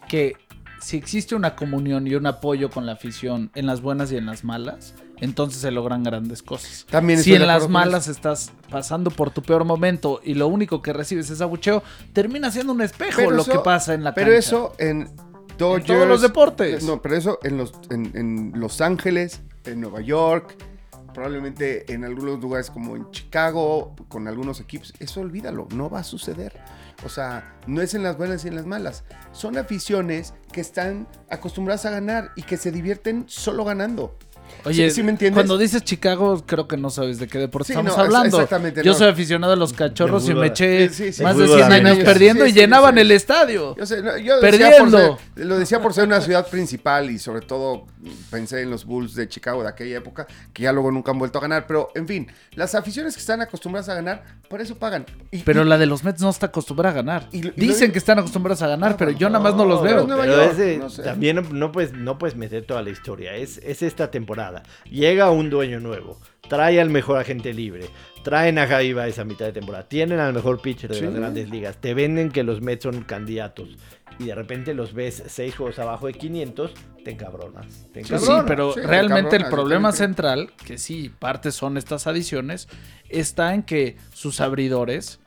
[0.09, 0.35] que
[0.81, 4.27] si existe una comunión y un apoyo con la afición en las buenas y en
[4.27, 6.87] las malas, entonces se logran grandes cosas.
[6.89, 10.93] También si en las malas estás pasando por tu peor momento y lo único que
[10.93, 14.27] recibes es abucheo, termina siendo un espejo Pero lo eso- que pasa en la Pero
[14.27, 14.39] cancha.
[14.39, 15.09] eso en
[15.59, 16.85] Dodgers, todos los deportes.
[16.85, 20.55] No, pero eso en los en, en Los Ángeles, en Nueva York,
[21.17, 26.05] probablemente en algunos lugares como en Chicago, con algunos equipos, eso olvídalo, no va a
[26.05, 26.61] suceder.
[27.07, 29.03] O sea, no es en las buenas y en las malas.
[29.33, 34.19] Son aficiones que están acostumbradas a ganar y que se divierten solo ganando.
[34.65, 35.35] Oye, ¿Sí- sí me entiendes?
[35.37, 38.37] cuando dices Chicago, creo que no sabes de qué deporte Sí, estamos no, hablando.
[38.39, 38.99] exactamente, Yo no.
[38.99, 41.23] soy aficionado a los cachorros y me eché Sí, sí, sí.
[41.23, 43.01] más De de fútbol 100 años perdiendo Sí, y sí, llenaban sí.
[43.01, 43.77] el estadio.
[43.77, 45.19] Yo sé, no, yo decía por Perdiendo.
[45.37, 47.87] ser- lo decía por ser una ciudad principal y sobre todo
[48.31, 51.39] pensé en los Bulls de Chicago de aquella época, que ya luego nunca han vuelto
[51.39, 51.67] a ganar.
[51.67, 55.07] Pero, en fin, las aficiones que están acostumbradas a ganar, por eso pagan.
[55.31, 57.29] Y- Pero y- la de los Mets no está acostumbrada a ganar.
[57.33, 59.83] Y Dicen que están acostumbrados a ganar, Ah, pero yo no, nada más no los
[59.83, 60.01] veo.
[60.01, 61.03] es Nueva Pero York, ese- no sé.
[61.03, 63.35] también no, no puedes, no puedes meter toda la historia.
[63.35, 64.46] Es, es esta temporada.
[64.91, 66.21] Llega un dueño nuevo.
[66.49, 67.87] Trae al mejor agente libre.
[68.23, 69.89] Traen a Javi Baez a mitad de temporada.
[69.89, 71.05] Tienen al mejor pitcher de Sí.
[71.05, 71.77] las grandes ligas.
[71.81, 73.77] Te venden que los Mets son candidatos.
[74.19, 76.73] Y de repente los ves seis juegos abajo de 500.
[77.05, 77.67] Te encabronas.
[77.93, 78.39] Te Sí, encabronas.
[78.41, 82.69] sí, pero sí, realmente cabrona, el problema central, que sí, parte son estas adiciones,
[83.09, 85.21] está en que sus abridores,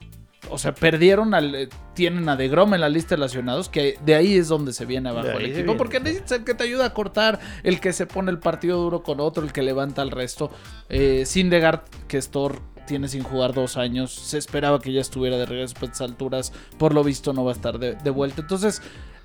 [0.50, 1.54] o sea, perdieron al.
[1.56, 4.86] eh, Tienen a DeGrom en la lista de lesionados, que de ahí es donde se
[4.86, 5.74] viene abajo el equipo.
[5.78, 9.04] Porque necesitas el que te ayuda a cortar, el que se pone el partido duro
[9.04, 10.50] con otro, el que levanta al resto.
[10.88, 15.46] Eh, Sindegard, que Stor tiene sin jugar dos años, se esperaba que ya estuviera de
[15.46, 16.54] regreso a estas alturas.
[16.78, 18.42] Por lo visto, no va a estar de, de vuelta.
[18.42, 18.82] Entonces,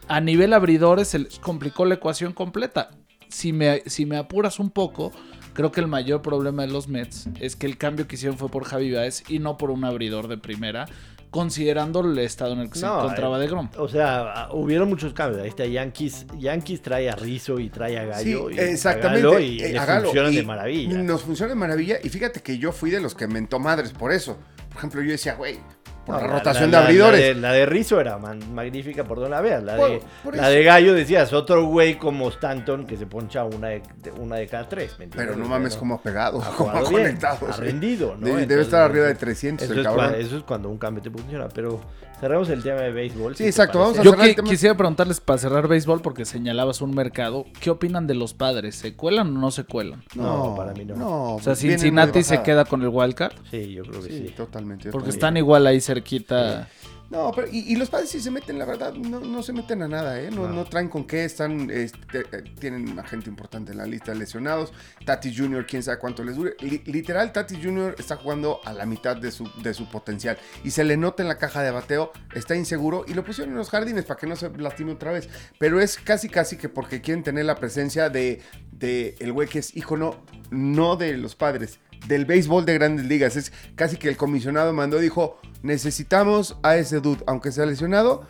[0.08, 2.90] a nivel abridores, se les complicó la ecuación completa.
[3.28, 5.12] Si me, si me apuras un poco,
[5.54, 8.48] creo que el mayor problema de los Mets es que el cambio que hicieron fue
[8.50, 10.86] por Javi Baez y no por un abridor de primera,
[11.30, 13.68] considerando el estado en el que se encontraba eh, de Grom.
[13.78, 15.42] O sea, hubieron muchos cambios.
[15.42, 16.26] Ahí está Yankees.
[16.38, 18.50] Yankees trae a Rizzo y trae a Sí, Gallo.
[18.50, 19.26] y exactamente.
[19.26, 20.04] a Galo y eh, le a Galo.
[20.04, 20.98] funcionan Y de maravilla.
[21.02, 21.96] Nos funciona de maravilla.
[22.04, 24.38] Y fíjate que yo fui de los que mentó madres por eso.
[24.68, 25.58] Por ejemplo, yo decía, güey,
[26.04, 27.20] por No, la la- rotación la- de abridores.
[27.20, 29.62] La de, la de Rizzo era man- magnífica por donde la veas.
[29.62, 33.82] La, de, la de Gallo decías, otro güey como Stanton que se poncha una de,
[34.18, 34.96] una de cada tres.
[35.14, 37.46] Pero no mames cómo ha pegado, ha cómo ha conectado.
[37.50, 38.26] ha rendido, ¿no?
[38.36, 40.14] Debe, estar arriba de 300 Eso el es, cabrón.
[40.18, 41.48] eso es cuando un cambio te funciona.
[41.48, 41.80] Pero
[42.20, 43.36] cerramos el tema de béisbol.
[43.36, 44.48] Sí, si exacto, vamos a Yo cerrar el tema.
[44.48, 47.44] quisiera preguntarles para cerrar béisbol porque señalabas un mercado.
[47.60, 48.76] ¿Qué opinan de los padres?
[48.76, 50.04] ¿Se cuelan o no se cuelan?
[50.14, 51.34] No, para mí no.
[51.36, 54.34] O sea, Cincinnati se queda con el wildcard Sí, yo creo que Sí, sí.
[54.36, 54.84] totalmente.
[54.86, 55.16] yo porque también.
[55.18, 56.68] están igual ahí cerquita.
[57.14, 59.82] No, pero y, y los padres sí se meten, la verdad, no, no se meten
[59.82, 60.30] a nada, ¿eh?
[60.32, 60.52] No, No.
[60.54, 64.18] no traen con qué, están, este, eh, tienen a gente importante en la lista de
[64.18, 64.72] lesionados.
[65.06, 66.56] Tati Jr., quién sabe cuánto les dure.
[66.60, 67.94] Li- literal, Tati Jr.
[67.98, 70.36] está jugando a la mitad de su, de su potencial.
[70.64, 73.04] Y se le nota en la caja de bateo, está inseguro.
[73.06, 75.28] Y lo pusieron en los jardines para que no se lastime otra vez.
[75.60, 79.60] Pero es casi, casi que porque quieren tener la presencia de, de el güey que
[79.60, 80.16] es hijo, no,
[80.50, 81.78] no de los padres.
[82.06, 83.36] Del béisbol de grandes ligas.
[83.36, 88.26] Es casi que el comisionado mandó, dijo, necesitamos a ese dude, aunque sea lesionado,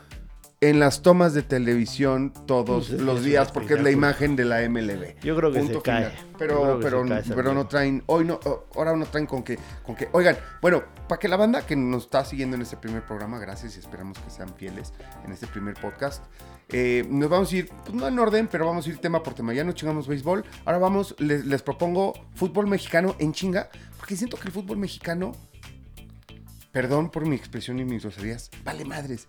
[0.60, 5.20] en las tomas de televisión todos los días, porque es la imagen de la MLB.
[5.22, 6.10] Yo creo que Punto se cae.
[6.10, 6.26] final.
[6.32, 8.40] Yo Pero, pero, cae pero no traen, hoy no,
[8.74, 12.04] ahora no traen con que, con que, oigan, bueno, para que la banda que nos
[12.04, 14.94] está siguiendo en este primer programa, gracias y esperamos que sean fieles
[15.26, 16.24] en este primer podcast,
[16.68, 19.34] eh, nos vamos a ir, pues no en orden, pero vamos a ir tema por
[19.34, 24.16] tema, ya no chingamos béisbol, ahora vamos, les, les propongo fútbol mexicano en chinga, porque
[24.16, 25.32] siento que el fútbol mexicano,
[26.72, 29.28] perdón por mi expresión y mis groserías, vale madres,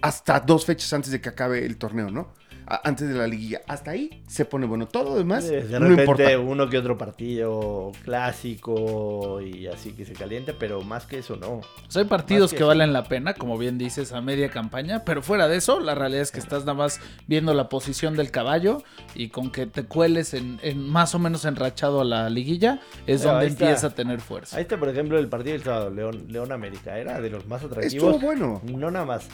[0.00, 2.34] hasta dos fechas antes de que acabe el torneo, ¿no?
[2.66, 3.60] Antes de la liguilla.
[3.66, 4.86] Hasta ahí se pone bueno.
[4.88, 6.38] Todo lo demás De no repente importa.
[6.38, 11.48] uno que otro partido clásico y así que se calienta, pero más que eso no.
[11.56, 15.22] O sea, hay partidos que valen la pena, como bien dices, a media campaña, pero
[15.22, 18.82] fuera de eso, la realidad es que estás nada más viendo la posición del caballo
[19.14, 23.20] y con que te cueles en, en más o menos enrachado a la liguilla, es
[23.22, 24.56] Pero donde empieza a tener fuerza.
[24.56, 27.62] Ahí está, por ejemplo, el partido del sábado, León, León América, era de los más
[27.62, 28.20] Estuvo atractivos.
[28.20, 28.60] bueno.
[28.64, 29.28] No nada más.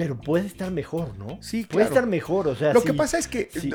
[0.00, 1.38] Pero puede estar mejor, ¿no?
[1.42, 1.94] Sí, Puede claro.
[1.94, 2.86] estar mejor, o sea, Lo sí.
[2.86, 3.70] que pasa es que sí.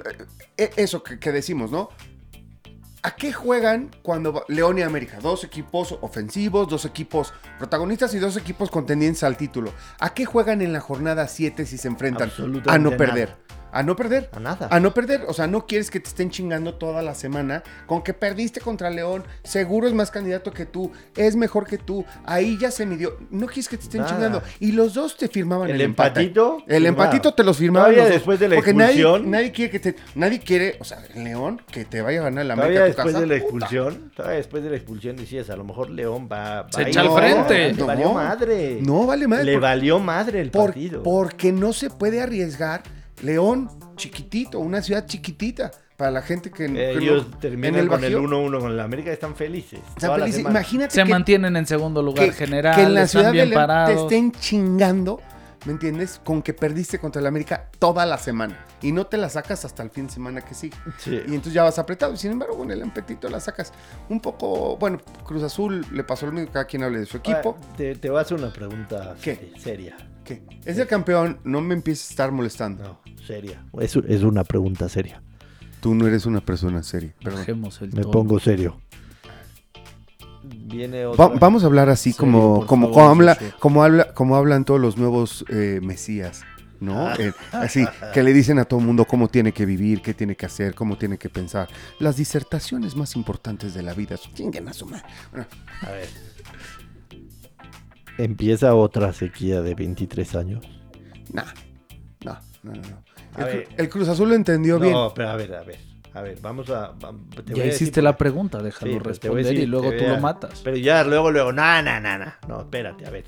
[0.58, 1.90] eh, eso que, que decimos, ¿no?
[3.06, 5.20] ¿A qué juegan cuando León y América?
[5.22, 9.72] Dos equipos ofensivos, dos equipos protagonistas y dos equipos contendientes al título.
[10.00, 12.32] ¿A qué juegan en la jornada 7 si se enfrentan?
[12.66, 13.38] A no nada.
[13.76, 14.30] A no perder.
[14.32, 14.68] A nada.
[14.72, 18.02] A no perder, o sea, no quieres que te estén chingando toda la semana con
[18.04, 22.58] que perdiste contra León, seguro es más candidato que tú, es mejor que tú, ahí
[22.60, 24.14] ya se midió, no quieres que te estén Nada.
[24.14, 24.42] chingando.
[24.60, 26.22] Y los dos te firmaban el, El empate.
[26.22, 29.30] empatito, El empatito te los firmaban Todavía los dos, después de la Porque expulsión.
[29.30, 32.54] nadie quiere que te, nadie quiere, o sea, León, que te vaya a ganar la
[32.54, 33.44] América a tu después casa, de la puta.
[33.44, 36.88] expulsión, todavía después de la expulsión decías, a lo mejor León va, va Se a
[36.88, 37.74] echa al frente.
[37.74, 38.80] Le No, valió madre.
[38.82, 39.44] No, vale madre.
[39.46, 41.04] Le por- valió madre el por- partido.
[41.04, 42.84] porque no se puede arriesgar
[43.22, 45.72] León, chiquitito, una ciudad chiquitita.
[45.98, 48.76] Para la gente que, que Ellos no- terminan en el con el Bajío, 1-1 con
[48.76, 49.80] la América, están felices.
[49.96, 50.42] están la felices.
[50.42, 53.46] Imagínate Se que, mantienen en segundo lugar que- general, que en la están ciudad de
[53.46, 55.22] León te estén chingando,
[55.66, 56.20] ¿me entiendes?
[56.26, 58.66] Con que perdiste contra el América toda la semana.
[58.82, 60.76] Y no te la sacas hasta el fin de semana que sigue.
[60.98, 61.12] Sí.
[61.16, 62.12] Y entonces ya vas apretado.
[62.14, 63.72] Y sin embargo, con el empetito la sacas
[64.10, 64.76] un poco.
[64.76, 67.58] Bueno, Cruz Azul le pasó lo mismo, cada quien hable de su equipo.
[67.58, 69.54] Ah, te, te voy a hacer una pregunta ¿Qué?
[69.54, 69.96] seri- seria.
[70.26, 70.44] ¿Qué?
[70.66, 72.84] Es el campeón, no me empieces a estar molestando.
[72.84, 73.64] No, seria.
[73.80, 75.22] Es, es una pregunta seria.
[75.82, 77.14] Tú no eres una persona seria.
[77.24, 77.46] Perdón.
[77.94, 78.82] Me pongo serio.
[80.44, 81.28] Viene otra.
[81.28, 84.36] Va- vamos a hablar así Serio, como, por como, favor, como, habla, como, habla, como
[84.36, 86.44] hablan todos los nuevos eh, mesías,
[86.80, 87.14] ¿no?
[87.16, 90.36] Eh, así, que le dicen a todo el mundo cómo tiene que vivir, qué tiene
[90.36, 91.68] que hacer, cómo tiene que pensar.
[92.00, 94.18] Las disertaciones más importantes de la vida.
[94.36, 95.06] Chinguen a su madre.
[95.32, 95.48] Bueno,
[95.82, 96.10] A ver.
[98.18, 100.66] Empieza otra sequía de 23 años.
[101.34, 101.44] nah,
[102.24, 102.82] no, no, no.
[102.82, 103.04] no.
[103.36, 103.68] A El, ver.
[103.68, 104.94] Cru- el Cruz Azul lo entendió bien.
[104.94, 105.78] No, pero a ver, a ver.
[106.14, 106.92] A ver, vamos a.
[106.92, 107.14] va-
[107.46, 110.10] te voy Ya a hiciste decir- la pregunta, déjalo Sí, responder y luego tú a-
[110.16, 110.62] lo matas.
[110.64, 112.34] Pero ya luego, luego, no, no, no, no.
[112.48, 113.26] No, espérate, a ver.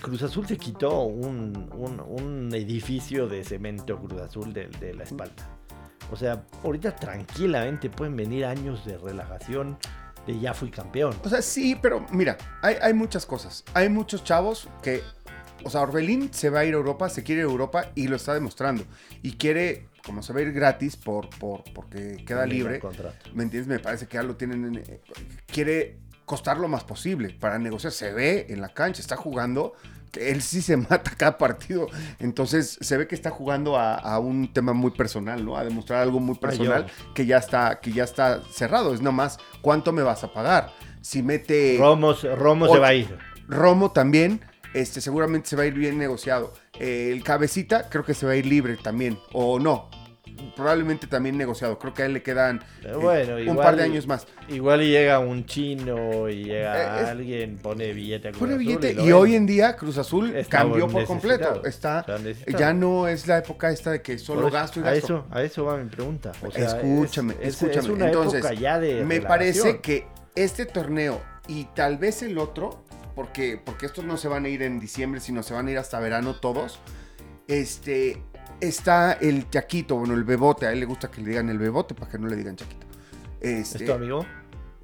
[0.00, 5.04] Cruz Azul se quitó un, un- un edificio de cemento Cruz Azul de, de la
[5.04, 5.50] espalda.
[6.12, 9.78] O sea, ahorita tranquilamente pueden venir años de relajación
[10.26, 11.14] de ya fui campeón.
[11.24, 13.64] O sea, sí, pero mira, hay, hay muchas cosas.
[13.74, 15.02] Hay muchos chavos que,
[15.64, 18.08] o sea, Orbelín se va a ir a Europa, se quiere ir a Europa y
[18.08, 18.84] lo está demostrando.
[19.22, 23.30] Y quiere, como se va a ir gratis por, por, porque queda libre, contrato.
[23.34, 23.68] ¿me entiendes?
[23.68, 25.00] Me parece que ya lo tienen, en- eh,
[25.46, 27.92] quiere costar lo más posible para negociar.
[27.92, 29.74] Se ve en la cancha, está jugando,
[30.20, 31.86] él sí se mata cada partido.
[32.18, 35.56] Entonces se ve que está jugando a, a un tema muy personal, ¿no?
[35.56, 38.94] A demostrar algo muy personal que ya está, que ya está cerrado.
[38.94, 40.72] Es nomás, ¿cuánto me vas a pagar?
[41.00, 41.76] Si mete...
[41.78, 43.16] Romo, se- Romo se va a ir.
[43.46, 44.40] Romo también,
[44.72, 46.52] este, seguramente se va a ir bien negociado.
[46.80, 49.90] Eh, el cabecita creo que se va a ir libre también, o no.
[50.56, 51.78] Probablemente también negociado.
[51.78, 54.26] Creo que a él le quedan eh, bueno, un par de años más.
[54.48, 58.54] Igual y llega un chino y llega Eh, es- alguien, pone billete a Cruz Pone
[58.54, 59.02] Azul billete.
[59.02, 61.62] Y hoy en día Cruz Azul Está cambió por completo.
[61.64, 62.04] Está,
[62.58, 64.98] ya no es la época esta de que solo eso- gasto y a gasto.
[65.06, 66.32] eso, a eso va mi pregunta.
[66.42, 67.78] O sea, escúchame, es, es- escúchame.
[67.80, 72.38] Es una Entonces, época ya de me parece que este torneo y tal vez el
[72.38, 75.70] otro, porque, porque estos no se van a ir en diciembre, sino se van a
[75.70, 76.80] ir hasta verano todos.
[77.46, 78.22] Este
[78.60, 81.94] está el Chaquito, bueno, el Bebote, a él le gusta que le digan el Bebote
[81.94, 82.86] para que no le digan Chaquito.
[83.40, 84.24] ¿Es Este, tu amigo?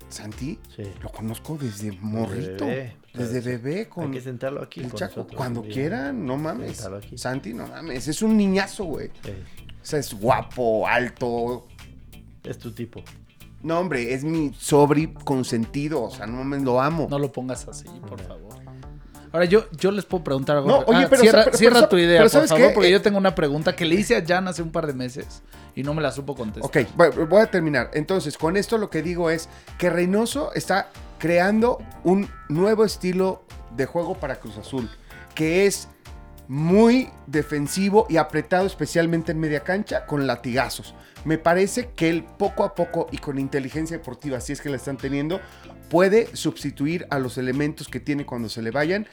[0.09, 0.83] Santi, Sí.
[1.03, 2.67] lo conozco desde morrito.
[2.67, 2.97] bebé.
[3.15, 4.81] Desde bebé Hay con que sentarlo aquí.
[4.81, 5.27] el con Chaco.
[5.37, 5.73] Cuando día.
[5.73, 6.87] quieran, no mames.
[7.17, 8.07] Santi, no mames.
[8.09, 9.11] Es un niñazo, güey.
[9.25, 9.33] Sí.
[9.83, 11.67] O sea, es guapo, alto.
[12.45, 13.03] Es tu tipo.
[13.63, 16.03] No, hombre, es mi sobri consentido.
[16.05, 17.07] O sea, no mames, lo amo.
[17.11, 18.50] No lo pongas así, por favor.
[19.33, 20.69] Ahora, yo, yo les puedo preguntar algo.
[20.69, 22.75] No, oye, Ah, pero- cierra, pero- cierra pero- tu idea, pero por ¿sabes favor, qué?
[22.75, 24.93] porque Eh, yo tengo una pregunta que le hice a Jan hace un par de
[24.95, 25.43] meses
[25.77, 26.85] y no me la supo contestar.
[26.85, 27.91] Ok, voy a terminar.
[27.95, 30.89] Entonces, con esto lo que digo es que Reynoso está
[31.19, 33.45] creando un nuevo estilo
[33.77, 34.91] de juego para Cruz Azul,
[35.35, 35.89] que es
[36.51, 40.97] muy defensivo y apretado, especialmente en media cancha, con latigazos.
[41.25, 44.75] Me parece que él poco a poco y con inteligencia deportiva, si es que la
[44.75, 45.41] están teniendo,
[45.89, 49.07] puede sustituir a los elementos que tiene cuando se le vayan.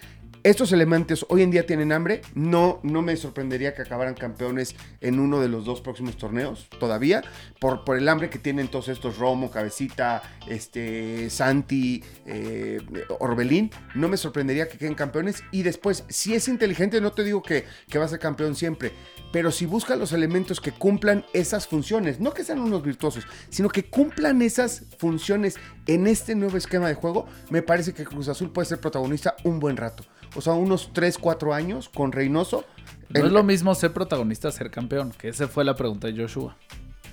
[0.44, 2.22] Estos elementos hoy en día tienen hambre.
[2.34, 7.24] No, no me sorprendería que acabaran campeones en uno de los dos próximos torneos todavía.
[7.60, 12.80] Por, por el hambre que tienen todos estos Romo, Cabecita, este, Santi, eh,
[13.20, 13.72] Orbelín.
[13.96, 15.44] No me sorprendería que queden campeones.
[15.52, 18.92] Y después, si es inteligente, no te digo que, que va a ser campeón siempre.
[19.34, 23.70] Pero si busca los elementos que cumplan esas funciones, no que sean unos virtuosos, sino
[23.70, 25.56] que cumplan esas funciones
[25.88, 29.60] en este nuevo esquema de juego, me parece que Cruz Azul puede ser protagonista un
[29.60, 30.06] buen rato.
[30.38, 32.64] O sea, unos 3, 4 años con Reynoso.
[33.10, 36.22] No El- es lo mismo ser protagonista, ser campeón, que esa fue la pregunta de
[36.22, 36.56] Joshua.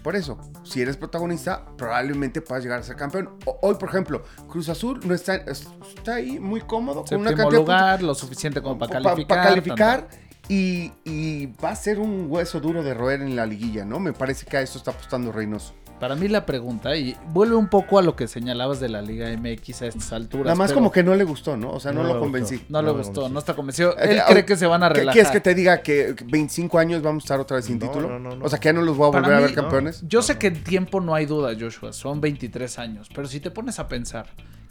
[0.03, 3.31] Por eso, si eres protagonista, probablemente puedas llegar a ser campeón.
[3.47, 7.51] O- hoy, por ejemplo, Cruz Azul no está, está ahí muy cómodo con una de
[7.51, 9.39] lugar, lo suficiente como para pa- calificar.
[9.39, 10.09] pa calificar
[10.49, 13.99] y, y va a ser un hueso duro de roer en la liguilla, ¿no?
[13.99, 15.73] Me parece que a eso está apostando Reynoso.
[16.05, 19.27] Para mí la pregunta, y vuelve un poco a lo que señalabas de la Liga
[19.39, 20.45] MX a estas alturas.
[20.45, 21.71] Nada más pero como que no le gustó, ¿no?
[21.71, 22.57] O sea, no, No lo me convencí.
[22.57, 22.73] gustó.
[22.75, 23.97] No le gustó, no está convencido.
[23.97, 25.13] Eh, Él ah, cree que se van a ¿Qué relajar.
[25.15, 28.11] quieres que te diga que 25 años vamos a estar otra vez sin No, título?
[28.11, 28.45] no, no, no.
[28.45, 30.05] O sea, que ya no los voy a Para volver a mí, ver campeones.
[30.07, 33.51] Yo sé que en tiempo no hay duda, Joshua, son 23 años, pero si te
[33.51, 34.27] pones a pensar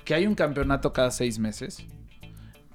[0.06, 1.80] que hay un campeonato cada seis meses,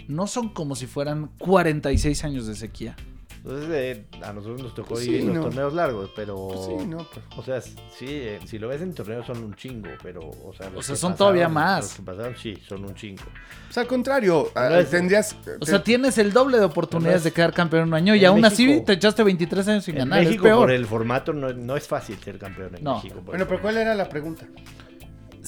[0.09, 2.97] no son como si fueran 46 años de sequía.
[3.39, 5.43] Entonces, eh, a nosotros nos tocó Pues ir sí, los no.
[5.45, 6.49] torneos largos, pero.
[6.49, 7.25] Pues sí, no, pues.
[7.37, 7.75] O sea, sí,
[8.09, 10.21] eh, si lo ves en torneos son un chingo, pero.
[10.21, 11.85] O sea, los O sea, que son todavía pasaron- más.
[11.85, 13.23] Los que pasaron, sí, son un chingo.
[13.69, 15.37] O sea, al contrario, No es- tendrías...
[15.61, 18.45] O sea, tienes el doble de oportunidades de quedar campeón un año y en aún
[18.45, 20.21] así te echaste 23 años sin En ganar.
[20.25, 20.59] México, es peor.
[20.61, 22.97] por el formato, no, no es fácil ser campeón en No.
[22.97, 23.21] México.
[23.25, 24.47] Bueno, pero ¿cuál era la pregunta?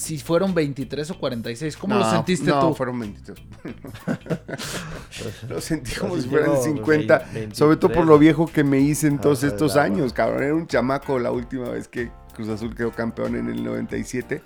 [0.01, 2.73] Si fueron 23 o 46, ¿cómo No, lo sentiste no, tú?
[2.73, 3.37] fueron 22.
[5.49, 7.57] lo sentí como si fueran llegó 50, 23.
[7.57, 10.41] sobre todo por lo viejo que me hice en todos Ah, estos la años, cabrón.
[10.43, 14.41] Era un chamaco la última vez que Cruz Azul quedó campeón en el 97.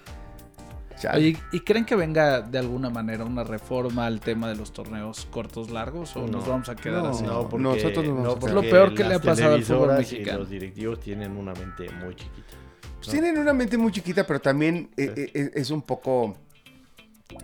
[0.99, 1.17] Chale.
[1.17, 5.25] Oye, ¿y creen que venga de alguna manera una reforma al tema de los torneos
[5.31, 6.27] cortos largos o No.
[6.27, 7.09] nos vamos a quedar No.
[7.11, 7.23] así?
[7.23, 8.39] No, porque, nosotros nos vamos a no quedar.
[8.39, 10.37] porque Lo peor que le ha pasado al fútbol mexicano.
[10.37, 12.57] Y los directivos tienen una mente muy chiquita.
[13.05, 16.35] Pues tienen una mente muy chiquita, pero también eh, eh, es un poco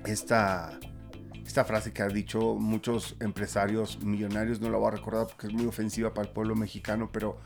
[0.05, 0.79] esta,
[1.45, 5.53] esta frase que han dicho muchos empresarios millonarios, no la voy a recordar porque es
[5.53, 7.39] muy ofensiva para el pueblo mexicano, pero,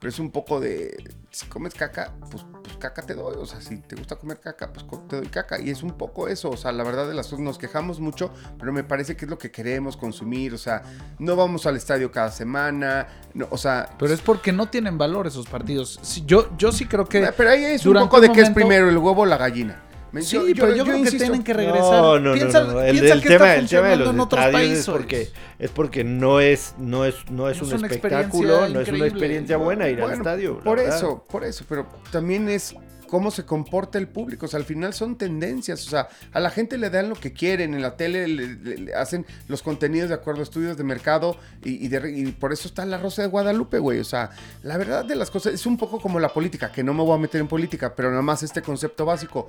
[0.00, 3.60] pero es un poco de, si comes caca, pues, pues caca te doy, o sea,
[3.60, 6.56] si te gusta comer caca, pues te doy caca, y es un poco eso, o
[6.56, 9.36] sea, la verdad de las cosas, nos quejamos mucho, pero me parece que es lo
[9.38, 10.82] que queremos consumir, o sea,
[11.18, 13.90] no vamos al estadio cada semana, no, o sea...
[13.98, 16.00] Pero es porque no tienen valor esos partidos.
[16.24, 17.26] Yo, yo sí creo que...
[17.26, 19.26] Ah, Pero ahí es un poco de un que es momento- primero el huevo o
[19.26, 19.82] la gallina.
[20.12, 21.82] Me- Sí, pero yo, creo que insisto, tienen que regresar.
[21.82, 22.80] No, no, piensa, no, no.
[22.80, 24.78] El, piensa el que tema, está el tema de funcionando los en otros estadios países.
[24.80, 28.88] es porque, es porque no es, no es, no es Es un espectáculo, no es
[28.88, 30.58] una experiencia buena ir al estadio.
[30.60, 30.96] Por verdad.
[30.96, 32.74] eso, por eso, pero también es
[33.10, 34.46] cómo se comporta el público.
[34.46, 35.86] O sea, al final son tendencias.
[35.86, 37.74] O sea, a la gente le dan lo que quieren.
[37.74, 41.36] En la tele le, le- le hacen los contenidos de acuerdo a estudios de mercado
[41.64, 43.98] y, y de- y por eso está la Rosa de Guadalupe, güey.
[43.98, 44.30] O sea,
[44.62, 47.14] la verdad de las cosas es un poco como la política, que no me voy
[47.16, 49.48] a meter en política, pero nada más este concepto básico.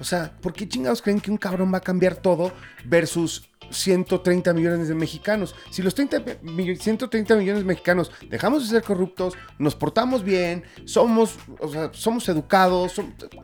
[0.00, 2.52] O sea, ¿por qué chingados creen que un cabrón va a cambiar todo
[2.84, 5.54] versus 130 millones de mexicanos.
[5.70, 10.64] Si los 30 mi- 130 millones de mexicanos dejamos de ser corruptos, nos portamos bien,
[10.84, 13.00] somos, o sea, somos educados,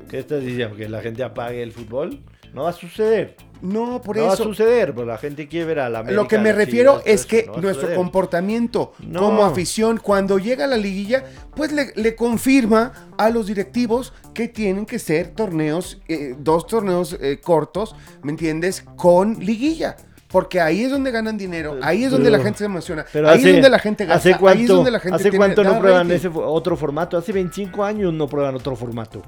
[0.08, 0.76] ¿Qué estás diciendo?
[0.76, 2.22] ¿Que la gente apague el fútbol?
[2.52, 3.36] No va a suceder.
[3.62, 4.44] no por no va a eso.
[4.44, 6.20] suceder, pero la gente quiere ver a la América.
[6.22, 9.20] Lo que me refiero es eso, que no nuestro comportamiento No.
[9.20, 11.24] como afición, cuando llega a la liguilla,
[11.56, 17.16] pues le, le confirma a los directivos que tienen que ser torneos, eh, dos torneos
[17.20, 18.84] eh, cortos, ¿me entiendes?
[18.96, 19.96] Con liguilla.
[20.34, 23.28] Porque ahí es donde ganan dinero, ahí es donde Pero- la gente se emociona, Pero
[23.28, 25.22] ahí hace, es donde la gente gasta, ¿hace cuánto, ahí es donde la gente ¿hace
[25.30, 26.16] tiene- cuánto no prueban rating.
[26.16, 27.16] ese otro formato?
[27.16, 29.22] Hace 25 años no prueban otro formato.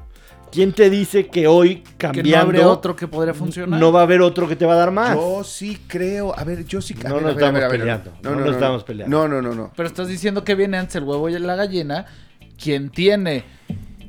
[0.51, 3.79] ¿Quién te dice que hoy Que no cambiando otro que podría funcionar.
[3.79, 5.15] no va a haber otro que te va a dar más?
[5.15, 7.71] Yo sí creo, a ver, yo sí a No nos a ver, a ver, estamos
[7.79, 9.17] peleando, no nos estamos peleando.
[9.17, 9.73] No, no, no, no.
[9.77, 12.07] Pero estás diciendo que viene antes el huevo y la gallina.
[12.61, 13.45] Quien tiene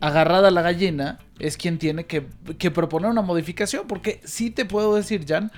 [0.02, 2.26] agarrada la gallina es quien tiene que,
[2.58, 3.86] que proponer una modificación.
[3.88, 5.52] Porque sí te puedo decir, Jan,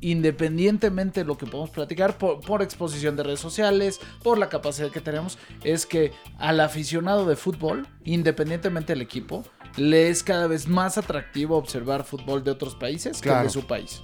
[0.00, 4.90] independientemente de lo que podemos platicar, por, por exposición de redes sociales, por la capacidad
[4.90, 9.44] que tenemos, es que al aficionado de fútbol, independientemente del equipo,
[9.76, 14.02] le es cada vez más atractivo observar fútbol de otros países que de su país.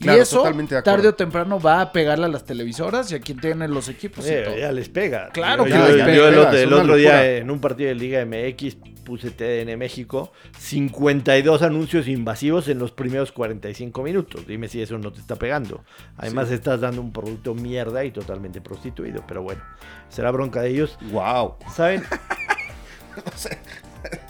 [0.00, 0.42] Claro, y eso,
[0.82, 4.26] tarde o temprano, va a pegarle a las televisoras y a quien tiene los equipos
[4.26, 4.58] y Eh, todo.
[4.58, 5.30] ya les pega.
[5.30, 7.60] Claro yo, que yo- les yo pega, el, otro, es el otro día en un
[7.60, 14.46] partido de Liga MX puse TDN México, 52 anuncios invasivos en los primeros 45 minutos.
[14.46, 15.84] Dime si eso no te está pegando.
[16.16, 19.22] Además estás dando un producto mierda y totalmente prostituido.
[19.26, 19.62] Pero bueno,
[20.08, 20.98] será bronca de ellos.
[21.12, 21.56] Wow.
[21.72, 22.02] ¿Saben?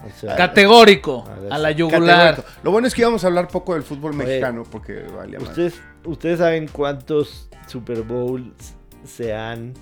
[0.04, 2.36] O sea, Categórico, A ver, a la yugular.
[2.36, 2.60] Categórico.
[2.62, 5.48] Lo bueno es que íbamos a hablar poco del fútbol Oye, mexicano porque vale más.
[5.48, 9.74] ¿Ustedes, ¿Ustedes saben cuántos Super Bowls se han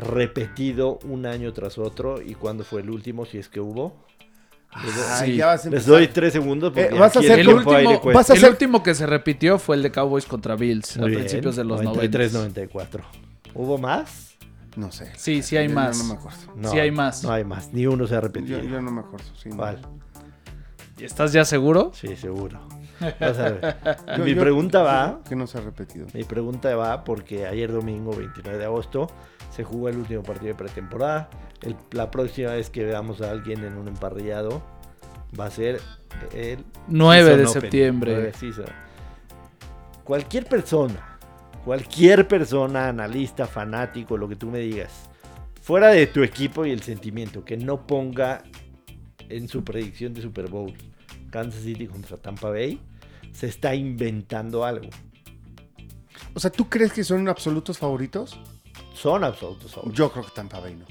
[0.00, 4.07] repetido un año tras otro y cuándo fue el último, si es que hubo?
[4.70, 5.36] Ay, Sí.
[5.36, 8.00] ya vas a Les doy tres segundos porque Eh, vas a hacer el aire último,
[8.00, 8.18] cuesta.
[8.18, 11.04] vas a el hacer- último que se repitió fue el de Cowboys contra Bills a
[11.06, 12.60] bien, principios de los 93, 90.
[12.60, 13.04] 94.
[13.54, 14.36] ¿Hubo más?
[14.76, 15.10] No sé.
[15.16, 15.98] Sí, sí hay Yo más.
[15.98, 16.38] No me acuerdo.
[16.54, 17.24] No, Sí hay más.
[17.24, 18.60] No hay más, ni uno se ha Yo, repetido.
[18.62, 19.26] yo no me acuerdo.
[19.42, 19.56] sí, no.
[19.56, 19.80] ¿Cuál?
[20.98, 21.90] ¿Y ¿Estás ya seguro?
[21.94, 22.60] Sí, seguro.
[23.20, 23.76] Vas a ver.
[24.18, 26.06] Yo- Mi yo- pregunta va, Que no se ha repetido.
[26.14, 29.08] mi pregunta va porque ayer domingo 29 de agosto
[29.50, 31.28] se jugó el último partido de pretemporada.
[31.62, 34.62] El- la próxima vez que veamos a alguien en un emparrillado
[35.38, 35.80] va a ser
[36.34, 37.60] el 9 de Open.
[37.60, 38.32] septiembre.
[40.04, 41.18] Cualquier persona,
[41.64, 45.10] cualquier persona, analista, fanático, lo que tú me digas,
[45.60, 48.42] fuera de tu equipo y el sentimiento, que no ponga
[49.28, 50.72] en su predicción de Super Bowl
[51.30, 52.80] Kansas City contra Tampa Bay,
[53.32, 54.88] se está inventando algo.
[56.34, 58.38] O sea, ¿tú crees que son absolutos favoritos?
[58.94, 59.96] Son absolutos favoritos.
[59.98, 60.86] Yo creo que Tampa Bay no.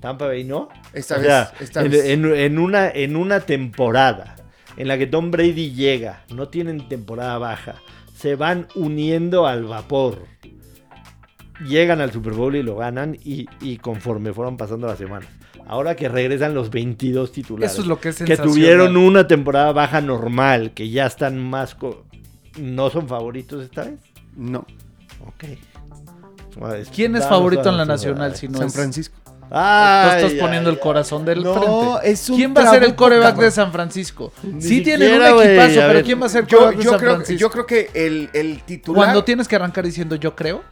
[0.00, 0.68] Tampa Bay no.
[0.92, 1.26] Esta O vez.
[1.26, 2.04] sea, esta en, vez.
[2.06, 4.36] en- en una, en una temporada
[4.76, 7.76] en la que Tom Brady llega, no tienen temporada baja,
[8.16, 10.26] se van uniendo al vapor.
[11.64, 15.28] Llegan al Super Bowl y lo ganan y, y conforme fueron pasando las semanas.
[15.66, 17.72] Ahora que regresan los 22 titulares.
[17.72, 21.74] Eso es lo que es que tuvieron una temporada baja normal, que ya están más...
[21.74, 22.04] co-
[22.58, 23.94] ¿No son favoritos esta vez?
[24.36, 24.66] No.
[25.26, 25.44] Ok.
[26.58, 28.74] Pues, ¿Quién es favorito en la nacional si no San es?
[28.74, 29.16] Francisco.
[29.24, 32.10] Tú Ay, estás poniendo ay, el corazón del No, frente.
[32.12, 34.32] es un ¿Quién va a ser el coreback de San Francisco?
[34.42, 36.04] Ni Sí tienen un equipazo, pero ver.
[36.04, 37.40] ¿quién va a ser el Yo, coreback de San creo, Francisco?
[37.40, 38.96] yo creo que el, el titular.
[39.04, 40.62] Cuando tienes que arrancar diciendo yo creo,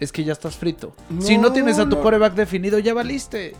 [0.00, 0.94] es que ya estás frito.
[1.20, 2.02] si no No, tienes a tu no.
[2.02, 3.54] coreback definido, ya valiste.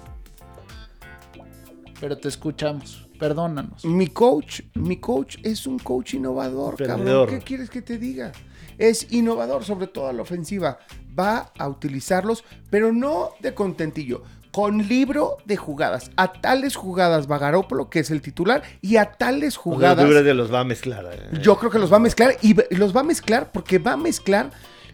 [2.01, 3.07] Pero te escuchamos.
[3.19, 3.85] Perdónanos.
[3.85, 7.29] Mi coach, mi coach es un coach innovador, cabrón.
[7.29, 8.33] ¿Qué quieres que te diga?
[8.79, 10.79] Es innovador, sobre todo a la ofensiva.
[11.19, 14.23] Va a utilizarlos, pero no de contentillo.
[14.51, 16.11] Con libro de jugadas.
[16.17, 20.05] A tales jugadas va Garoppolo, que es el titular, y a tales O sea, jugadas.
[20.05, 21.05] tú crees que los va a mezclar.
[21.13, 21.39] eh.
[21.43, 23.97] Yo creo que los va a mezclar y los va a mezclar porque va a
[23.97, 24.51] mezclar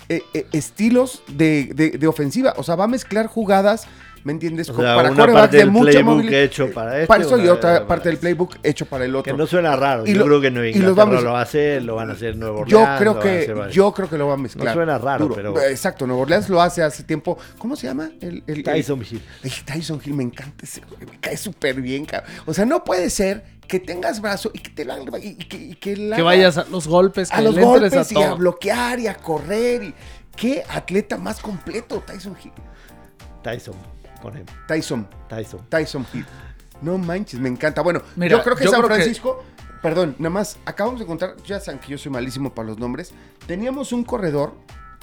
[0.08, 2.54] eh, eh, estilos de, de- de ofensiva.
[2.58, 3.86] O sea, va a mezclar jugadas,
[4.26, 4.68] ¿me entiendes?
[4.68, 6.40] O Con- sea, para una parte de del mucha playbook movilidad.
[6.42, 9.32] hecho para este, Para eso y otra para parte del playbook hecho para el otro.
[9.32, 10.04] Que no suena raro.
[10.04, 11.94] Y yo lo- creo que Nueva y los Inglaterra vamos- lo va a hacer, lo
[11.94, 12.98] van a hacer Nuevo Yo Orleans.
[12.98, 14.66] creo van a que yo creo que lo va a mezclar.
[14.66, 15.34] No suena raro, Duro.
[15.36, 17.38] pero- Exacto, Nuevo Orleans lo hace hace tiempo.
[17.58, 18.10] ¿Cómo se llama?
[18.20, 19.22] El, el- el- Tyson Hill.
[19.44, 22.30] Ay, Tyson Hill me encanta ese güey, me cae súper bien, cabrón.
[22.46, 25.34] O sea, no puede ser que tengas brazo y que te lo haga- y, y
[25.36, 28.22] que, y que la Que vayas a los golpes, que a los golpes a y
[28.22, 29.94] a bloquear y a correr y
[30.36, 32.52] qué atleta más completo Tyson Hill.
[33.42, 33.74] Tyson.
[34.20, 34.44] Con él.
[34.68, 35.60] Tyson, Tyson.
[35.68, 36.26] Tyson Hill.
[36.82, 37.80] No manches, me encanta.
[37.82, 39.44] Bueno, Mira, yo creo que yo San creo que- Francisco,
[39.82, 43.12] perdón, nada más, acabamos de encontrar, ya saben que yo soy malísimo para los nombres.
[43.46, 44.54] Teníamos un corredor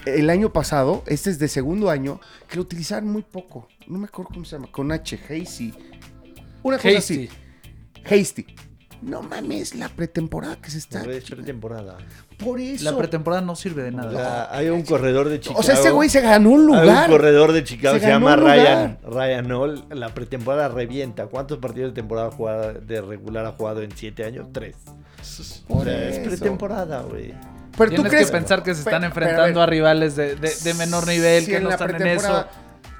[0.05, 3.67] el año pasado, este es de segundo año, que lo utilizaban muy poco.
[3.87, 5.73] No me acuerdo cómo se llama, con H, Hasty.
[6.61, 7.29] Una cosa Hasty.
[7.29, 7.29] así.
[8.05, 8.45] Hasty.
[9.03, 11.03] No mames, la pretemporada que se está.
[11.03, 11.97] No es pretemporada.
[12.37, 12.83] Por eso.
[12.89, 14.11] La pretemporada no sirve de O nada.
[14.11, 15.59] sea, hay un corredor de Chicago.
[15.59, 17.09] o sea, ese güey se ganó un Hay lugar.
[17.09, 19.85] un corredor de Chicago Se se, llama Ryan, Ryan Hall.
[19.89, 21.25] La pretemporada revienta.
[21.27, 24.47] ¿Cuántos partidos de temporada jugada- de regular ha jugado en siete años?
[24.53, 24.75] Tres.
[25.67, 27.33] O Por sea, es pretemporada, güey.
[27.77, 30.53] Pero tú Tienes crees que pensar que se están pero enfrentando a rivales de, de-
[30.63, 32.45] de menor nivel, si que no están en eso.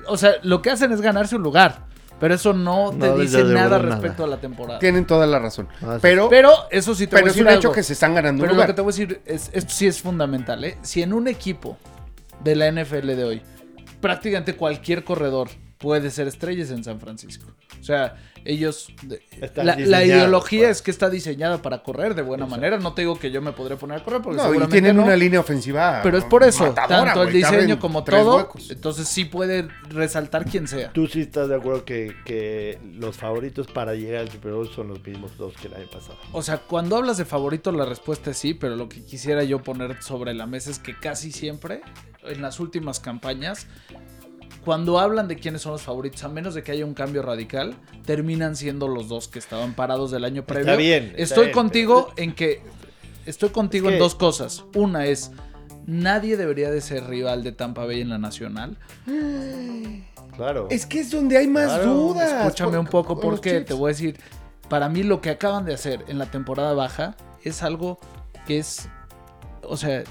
[0.08, 1.86] O sea, lo que hacen es ganarse un lugar.
[2.24, 3.80] Pero eso no te No dice nada nada.
[3.80, 4.80] respecto a la temporada.
[4.80, 5.68] Tienen toda la razón.
[5.82, 6.00] Ah, sí.
[6.02, 7.74] pero, Pero eso sí te pero voy a es decir un hecho algo.
[7.74, 8.68] que se están ganando un Pero lo lugar.
[8.68, 10.78] que te voy a decir, es, esto sí es fundamental, ¿eh?
[10.84, 11.78] Si en un equipo
[12.42, 13.42] de la NFL de hoy,
[14.00, 17.46] prácticamente cualquier corredor puede ser estrellas en San Francisco.
[17.82, 18.16] O sea,
[18.46, 18.88] ellos,
[19.56, 22.78] la, ideología es que está diseñada para correr de buena manera.
[22.78, 25.04] No te digo que yo me podré poner a correr porque No, y tienen no.
[25.04, 26.02] una línea ofensiva.
[26.04, 28.38] Pero es por eso, matadora, tanto el diseño como todo.
[28.38, 28.70] huecos.
[28.70, 30.92] Entonces sí puede resaltar quien sea.
[30.92, 34.90] ¿Tú sí estás de acuerdo que, que los favoritos para llegar al Super Bowl son
[34.90, 36.18] los mismos dos que el año pasado?
[36.32, 39.62] O sea, cuando hablas de favorito, la respuesta es sí, pero lo que quisiera yo
[39.62, 41.82] poner sobre la mesa es que casi siempre,
[42.24, 43.68] en las últimas campañas,
[44.66, 47.76] cuando hablan de quiénes son los favoritos, a menos de que haya un cambio radical,
[48.06, 50.78] terminan siendo los dos que estaban parados del año previo.
[50.78, 52.62] bien, está Estoy bien, contigo en que.
[53.26, 54.64] Estoy contigo Es en dos cosas.
[54.76, 55.32] Una es.
[55.86, 58.78] Nadie debería de ser rival de Tampa Bay en la nacional.
[60.36, 60.68] Claro.
[60.72, 62.32] Es que es donde hay más Claro, dudas.
[62.32, 64.18] Escúchame por- un poco porque te voy a decir,
[64.70, 68.00] para mí lo que acaban de hacer en la temporada baja es algo
[68.48, 68.90] que es,
[69.64, 70.04] o sea,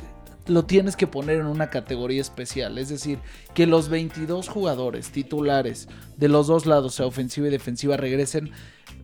[0.46, 2.78] lo tienes que poner en una categoría especial.
[2.78, 3.18] Es decir,
[3.54, 8.50] que los 22 jugadores titulares de los dos lados, sea ofensiva y defensiva, regresen.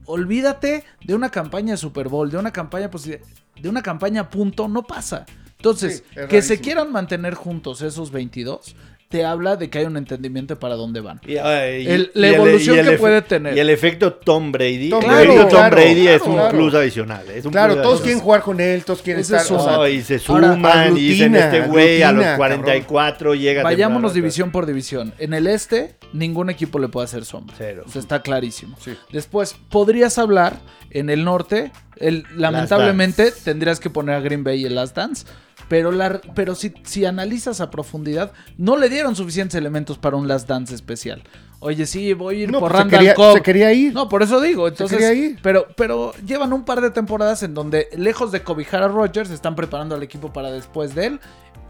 [0.05, 3.21] Olvídate de una campaña de Super Bowl, de una campaña posi-
[3.61, 5.27] de una campaña punto, no pasa.
[5.57, 8.77] Entonces, Sí, que se quieran mantener juntos esos 22,
[9.09, 11.19] te habla de que hay un entendimiento para dónde van.
[11.27, 13.57] Y, ay, y- El- la y evolución que puede tener.
[13.57, 14.91] Y el efecto Tom Brady.
[14.91, 16.51] Tom el Brady, efecto Tom claro, Brady es un claro.
[16.51, 17.31] plus adicional.
[17.31, 18.03] Es un Claro, plus todos adicional.
[18.05, 19.47] quieren jugar con él, todos quieren Ese estar.
[19.47, 22.25] es o un- sea, No, y se Ahora, suman y dicen este güey a los
[22.25, 24.15] aglutina, 44 llega Vayámonos temprano".
[24.15, 25.15] división por división.
[25.19, 27.55] En el este, ningún equipo le puede hacer sombra.
[27.57, 27.85] Cero.
[27.87, 28.77] O sea, está clarísimo.
[28.79, 28.93] Sí.
[29.11, 30.59] Después, podrías hablar
[30.91, 31.73] en el norte.
[31.97, 35.25] El, lamentablemente, tendrías que poner a Green Bay y el Last Dance.
[35.69, 40.27] Pero, la, pero si, si analizas a profundidad, no le dieron suficientes elementos para un
[40.29, 41.23] Last Dance especial.
[41.61, 43.35] Oye, sí, voy a ir No, por pues se Randall quería- Cobb.
[43.35, 43.93] se quería ir.
[43.93, 44.69] No, por eso digo.
[44.69, 45.39] Entonces, quería ir.
[45.43, 49.57] Pero, pero llevan un par de temporadas en donde, lejos de cobijar a Rodgers, están
[49.57, 51.21] preparando al equipo para después de él.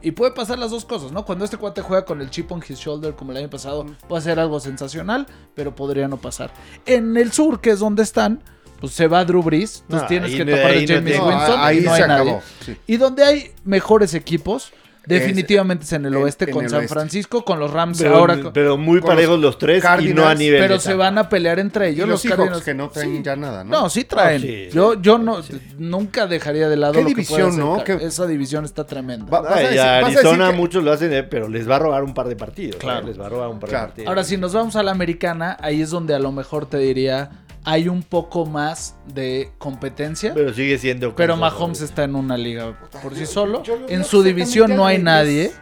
[0.00, 1.24] Y puede pasar las dos cosas, ¿no?
[1.24, 4.22] Cuando este cuate juega con el chip on his shoulder como el año pasado, puede
[4.22, 5.26] ser algo sensacional,
[5.56, 6.52] pero podría no pasar.
[6.86, 8.44] En el sur, que es donde están,
[8.80, 11.26] pues se va Drew Brees, entonces No, tienes que no- tapar ahí a James No,
[11.28, 12.22] Winston ahí y no se hay nadie.
[12.30, 12.42] acabó.
[12.64, 12.76] sí.
[12.86, 14.72] Y donde hay mejores equipos,
[15.06, 16.92] definitivamente es en el oeste en con el San oeste.
[16.94, 18.38] Francisco, con los Rams Pero, ahora.
[18.42, 20.60] con- pero muy los parejos los tres y no a nivel.
[20.60, 22.06] pero se van a pelear entre Y ellos.
[22.08, 22.62] los los Cardinals.
[22.62, 23.22] que no traen Sí.
[23.22, 23.70] ya nada, ¿no?
[23.70, 24.42] No, sí traen.
[24.42, 24.68] Ah, sí.
[24.70, 25.58] yo yo no Sí.
[25.78, 27.82] nunca dejaría de lado ¿Qué lo división, no?
[27.82, 29.30] Car- ¿Qué- Esa división está tremenda.
[29.30, 31.78] Va- vas a decir- y Arizona que- muchos lo hacen, eh, pero les va a
[31.78, 32.76] robar un par de partidos.
[32.76, 33.06] eh, Claro.
[33.06, 33.84] Les va a robar un par Claro.
[33.86, 34.08] de partidos.
[34.08, 37.30] Ahora, si nos vamos a la americana, ahí es donde a lo mejor te diría
[37.70, 40.32] hay un poco más de competencia.
[40.32, 41.14] Pero, Pero sigue siendo.
[41.14, 43.62] Kansas, Mahomes está en una liga por sí solo.
[43.62, 45.52] Yo En su división no hay nadie.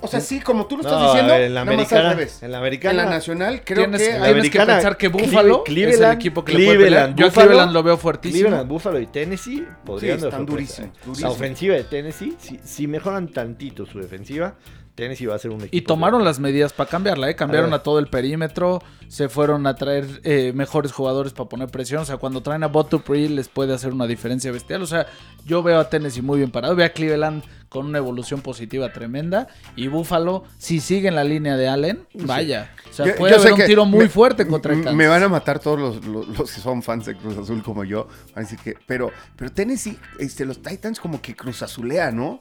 [0.00, 2.10] O sea, sí, como tú lo estás No, diciendo, en la nada más americana.
[2.10, 2.42] al revés.
[2.42, 3.04] En la En americana.
[3.04, 6.44] la nacional, creo que en la tienes que pensar que Buffalo es el Cleveland, equipo
[6.44, 6.90] que le puede pelear.
[7.14, 8.40] Cleveland, Yo Buffalo, Cleveland lo veo fuertísimo.
[8.48, 11.20] Cleveland, Buffalo y Tennessee podrían Sí, están durísimos, durísimos.
[11.20, 14.56] La ofensiva de Tennessee, si, si mejoran tantito su defensiva,
[14.94, 15.76] Tennessee va a ser un equipo.
[15.76, 17.34] Y tomaron las medidas para cambiarla, ¿eh?
[17.36, 21.68] Cambiaron A a, todo el perímetro, se fueron a traer eh, mejores jugadores para poner
[21.68, 22.02] presión.
[22.02, 24.82] O sea, cuando traen a Botupri les puede hacer una diferencia bestial.
[24.82, 25.06] O sea,
[25.44, 26.76] yo veo a Tennessee muy bien parado.
[26.76, 29.48] Veo a Cleveland con una evolución positiva tremenda.
[29.74, 32.70] Y Buffalo, si sigue en la línea de Allen, vaya.
[32.88, 34.96] O sea, Yo- puede yo haber un tiro muy me- fuerte contra m- Kansas.
[34.96, 37.82] Me van a matar todos los, los- los que son fans de Cruz Azul como
[37.82, 38.06] yo.
[38.36, 42.38] Así que, pero, pero Tennessee, este, los Titans como que Cruz Azulea, ¿no?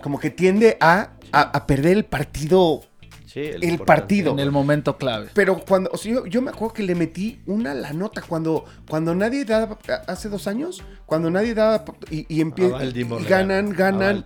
[0.00, 2.82] Como que tiende a, a, a perder el partido.
[3.26, 4.32] Sí, el partido.
[4.32, 5.28] En el momento clave.
[5.32, 8.66] Pero cuando, o sea, yo, yo me acuerdo que le metí una la nota cuando,
[8.88, 13.26] cuando nadie daba, hace dos años, cuando nadie daba y, y empieza A Baltimore y
[13.26, 14.24] ganan, ganan.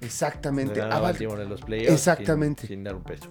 [0.00, 0.80] Exactamente.
[0.80, 2.62] En los playoffs Exactamente.
[2.62, 3.30] Sin, sin dar un peso.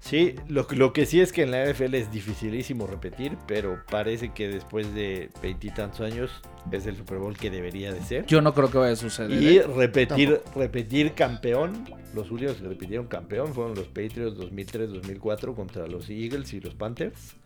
[0.00, 4.30] Sí, lo, lo que sí es que en la NFL es dificilísimo repetir, pero parece
[4.30, 6.30] que después de veintitantos años
[6.72, 8.26] es el Super Bowl que debería de ser.
[8.26, 9.42] Yo no creo que vaya a suceder.
[9.42, 9.62] Y ¿eh?
[9.62, 11.84] repetir, repetir campeón.
[12.14, 17.36] Los últimos que repitieron campeón fueron los Patriots 2003-2004 contra los Eagles y los Panthers.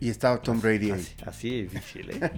[0.00, 1.00] Y estaba Tom Brady ahí.
[1.00, 2.30] Así, así difícil, ¿eh?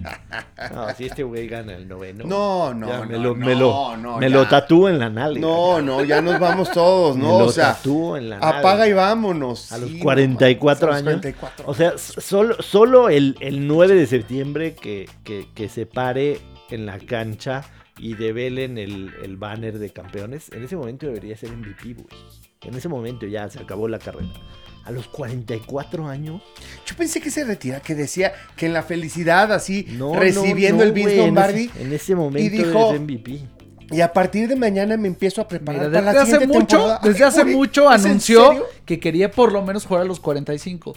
[0.73, 2.25] No, si este güey gana el noveno.
[2.25, 4.35] No, no, ya no, me lo, no, me lo, no, me ya.
[4.35, 5.39] lo tatúo en la nalga.
[5.39, 7.39] No, no, ya nos vamos todos, Me ¿no?
[7.39, 8.59] lo O sea, tatúo en la nalga.
[8.59, 9.71] apaga y vámonos.
[9.71, 11.35] A los Sí, 44 no mames, a los años.
[11.35, 11.65] 44.
[11.67, 16.39] O sea, solo, solo el, el 9 de septiembre que, que, que se pare
[16.69, 17.63] en la cancha
[17.97, 22.07] y develen el, el banner de campeones, en ese momento debería ser MVP, güey.
[22.63, 24.27] En ese momento ya se acabó la carrera.
[24.83, 26.41] A los 44 años.
[26.87, 30.83] Yo pensé que se retira, que decía que en la felicidad, así, No, recibiendo no,
[30.83, 31.65] no, el Vince en Lombardi.
[31.73, 33.41] ese- En ese, momento dijo- eres MVP.
[33.91, 36.57] Y a partir de mañana me empiezo a preparar Mira, para desde la hace siguiente
[36.57, 36.99] mucho, temporada.
[37.03, 40.93] desde hace mucho ¿es en anunció que quería por lo menos jugar a los 45.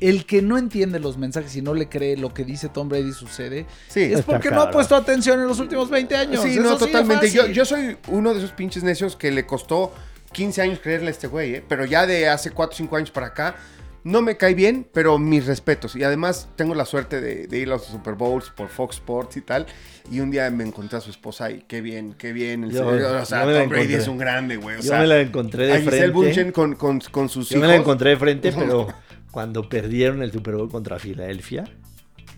[0.00, 3.12] El que no entiende los mensajes y no le cree lo que dice Tom Brady
[3.12, 6.42] sucede, Sí, es porque no ha puesto atención en los últimos 20 años.
[6.42, 7.30] Sí, Es no, totalmente.
[7.52, 9.92] Yo soy uno de esos pinches necios que le costó
[10.32, 11.64] 15 años creerle a este güey, ¿eh?
[11.68, 13.56] Pero ya de hace 4 o 5 años para acá,
[14.02, 15.94] no me cae bien, pero mis respetos.
[15.96, 19.36] Y además tengo la suerte de, de ir a los Super Bowls por Fox Sports
[19.36, 19.66] y tal.
[20.10, 22.64] Y un día me encontré a su esposa y qué bien, qué bien.
[22.64, 23.94] en Yo- o sea, Tom Brady encontré.
[23.96, 24.76] es un grande, güey.
[24.76, 26.12] O Yo sea, me la encontré de a Giselle frente.
[26.14, 27.68] Bunchen con, con, con sus Yo hijos.
[27.68, 28.86] me la encontré de frente, pero
[29.30, 31.64] cuando perdieron el Super Bowl contra Filadelfia,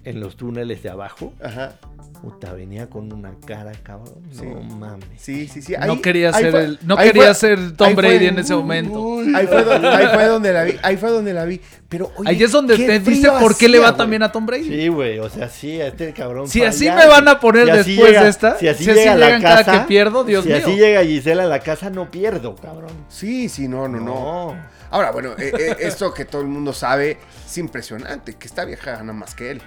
[0.05, 1.75] en los túneles de abajo, Ajá.
[2.21, 4.15] puta, venía con una cara, cabrón.
[4.33, 4.45] Sí.
[4.45, 5.07] No mames.
[5.17, 5.75] Sí, sí, sí.
[5.87, 8.55] No quería ahí ser fue- el- no quería fue- ser Tom fue- Brady en ese
[8.55, 9.19] momento.
[9.35, 10.77] Ahí fue, donde, ahí fue donde la vi.
[10.83, 11.61] Ahí fue donde la vi.
[11.89, 14.65] Pero oye, Ahí es donde te dice por qué le va también a Tom Brady.
[14.65, 16.49] Sí, güey, o sea, sí, a este cabrón.
[16.49, 18.99] Si así me van a poner Si después llega- de esta, si así si así
[19.01, 20.59] llega a la llegan cada casa, que pierdo, Dios si mío.
[20.63, 22.91] así llega Gisela a la casa, no pierdo, cabrón.
[23.09, 24.57] Sí, sí, no, no, no.
[24.91, 28.93] Ahora, bueno, eh, eh, esto que todo el mundo sabe es impresionante, que esta vieja
[28.93, 29.63] gana más que él.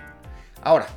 [0.65, 0.87] Ahora,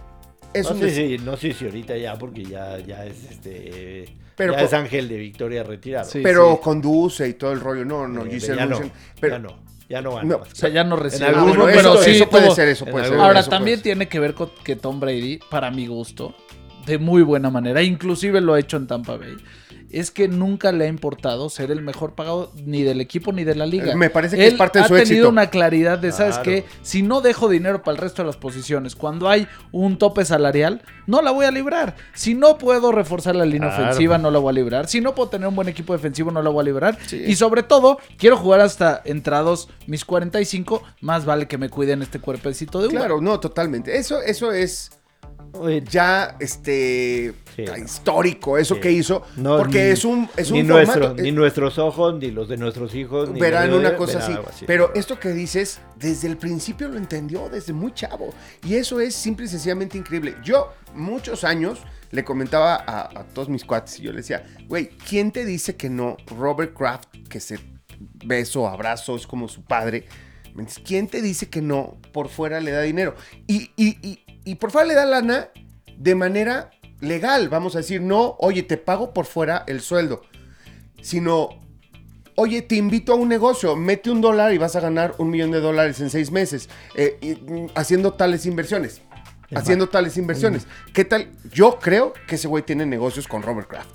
[0.53, 4.17] es no un sé si, no sé si ahorita ya, porque ya, ya es este.
[4.35, 6.09] Pero ya es Ángel de Victoria retirado.
[6.09, 6.21] Sí.
[6.23, 7.85] pero conduce y todo el rollo.
[7.85, 8.81] No, no, Eh, Giselle ya, no,
[9.21, 9.57] pero ya no,
[9.89, 10.53] ya no gana No, más.
[10.53, 11.29] O sea, ya no recibe.
[11.29, 13.19] En Ah, bueno, momento, pero eso, sí eso puede tuvo- ser, eso en puede ser.
[13.19, 13.83] Ahora, eso también ser.
[13.85, 16.35] tiene que ver con que Tom Brady, para mi gusto,
[16.87, 19.37] de muy buena manera, inclusive lo ha hecho en Tampa Bay,
[19.91, 23.55] es que nunca le ha importado ser el mejor pagado ni del equipo ni de
[23.55, 23.95] la liga.
[23.97, 25.29] Me parece que Él es parte de ha su tenido éxito.
[25.31, 26.45] una claridad de, ¿sabes Claro.
[26.45, 26.65] qué?
[26.83, 30.83] Si no dejo dinero para el resto de las posiciones, cuando hay un tope salarial,
[31.07, 31.97] no la voy a librar.
[32.15, 33.85] Si no puedo reforzar la línea Claro.
[33.85, 34.89] ofensiva, no la voy a librar.
[34.89, 36.99] Si no puedo tener un buen equipo defensivo, no la voy a librar.
[37.13, 42.19] Y sobre todo, quiero jugar hasta entrados mis 45, más vale que me cuiden este
[42.19, 42.99] cuerpecito de uva.
[42.99, 43.97] Claro, no, totalmente.
[43.97, 44.91] Eso, eso es
[45.91, 47.65] ya este Sí.
[47.85, 48.81] histórico, eso Sí.
[48.81, 49.23] que hizo.
[49.37, 50.99] No, porque ni- es un, es un ni, formato.
[51.01, 54.33] nuestro- eh, ni nuestros ojos, ni los de nuestros hijos, verán de- una cosa así.
[54.67, 58.33] Pero esto que dices, desde el principio lo entendió, desde muy chavo.
[58.65, 60.37] Y eso es simple y sencillamente increíble.
[60.45, 61.81] Yo, muchos años,
[62.11, 65.77] le comentaba a, a todos mis cuates y yo le decía, güey, ¿quién te dice
[65.77, 66.17] que no?
[66.39, 67.59] Robert Kraft, que se
[68.25, 70.07] beso, abrazo, es como su padre.
[70.85, 73.15] ¿Quién te dice que no por fuera le da dinero?
[73.47, 75.51] Y, y, y, y por fuera le da lana
[75.97, 76.71] de manera
[77.01, 77.49] legal.
[77.51, 80.23] Vamos a decir, no, oye, te pago por fuera el sueldo.
[81.03, 81.51] Sino,
[82.41, 85.51] Oye, te invito a un negocio, mete un dólar y vas a ganar un millón
[85.51, 89.03] de dólares en seis meses, eh, y, mm, haciendo tales inversiones.
[89.53, 90.69] Haciendo tales inversiones.
[90.95, 91.33] ¿Qué tal?
[91.53, 93.91] Yo creo que ese güey tiene negocios con Robert Kraft.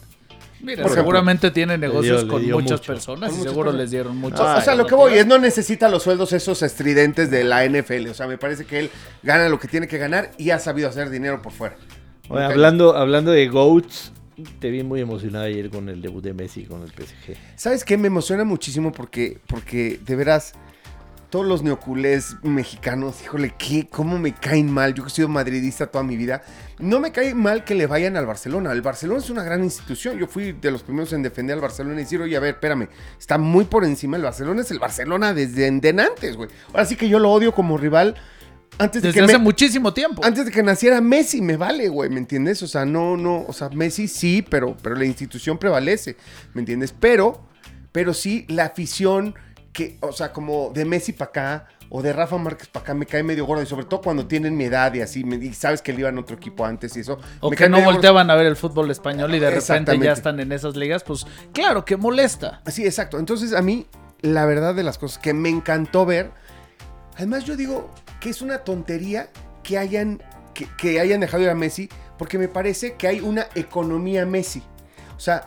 [0.64, 2.94] Mira, Por ejemplo, seguramente tiene negocios dio- con muchas mucho.
[2.94, 4.42] personas Con y seguro les dieron mucho.
[4.42, 7.66] O- o sea, lo que voy es no necesita los sueldos esos estridentes de la
[7.66, 8.08] NFL.
[8.10, 8.90] O sea, me parece que él
[9.24, 11.76] gana lo que tiene que ganar y ha sabido hacer dinero por fuera.
[12.30, 14.14] Oye, hablando, hablando de GOATs,
[14.60, 17.36] te vi muy emocionado ayer con el debut de Messi con el PSG.
[17.58, 17.98] ¿Sabes qué?
[17.98, 20.54] Me emociona muchísimo porque, porque de veras,
[21.30, 23.88] todos los neoculés mexicanos, híjole, ¿qué?
[23.90, 24.94] ¿cómo me caen mal?
[24.94, 26.44] Yo que he sido madridista toda mi vida.
[26.84, 28.72] No me cae mal que le vayan al Barcelona.
[28.72, 30.18] El Barcelona es una gran institución.
[30.18, 32.90] Yo fui de los primeros en defender al Barcelona y decir, oye, a ver, espérame,
[33.20, 34.18] está muy por encima.
[34.18, 36.50] El Barcelona es el Barcelona desde de antes, güey.
[36.70, 38.16] Ahora sí que yo lo odio como rival.
[38.80, 40.26] Antes de Desde que hace me- muchísimo tiempo.
[40.26, 42.64] antes de que naciera Messi, me vale, güey, ¿me entiendes?
[42.64, 46.18] O sea, no, no, o sea, Messi sí, pero, pero la institución prevalece,
[46.56, 46.92] ¿me entiendes?
[47.00, 47.46] Pero,
[47.92, 49.36] pero sí, la afición
[49.72, 53.06] que, o sea, como de Messi para acá o de Rafa Márquez para acá me
[53.06, 55.94] cae medio gordo y sobre todo cuando tienen mi edad y así, y sabes que
[55.94, 57.20] le iban a otro equipo antes y eso.
[57.40, 57.92] O me que no gordo.
[57.92, 61.28] volteaban a ver el fútbol español y de repente ya están en esas ligas, pues
[61.54, 62.64] claro que molesta.
[62.66, 63.20] Sí, exacto.
[63.20, 63.86] Entonces, a mí,
[64.22, 66.32] la verdad de las cosas que me encantó ver,
[67.16, 69.30] además yo digo que es una tontería
[69.62, 70.20] que hayan,
[70.56, 74.64] que, que hayan dejado ir a Messi, porque me parece que hay una economía Messi.
[75.16, 75.44] O sea,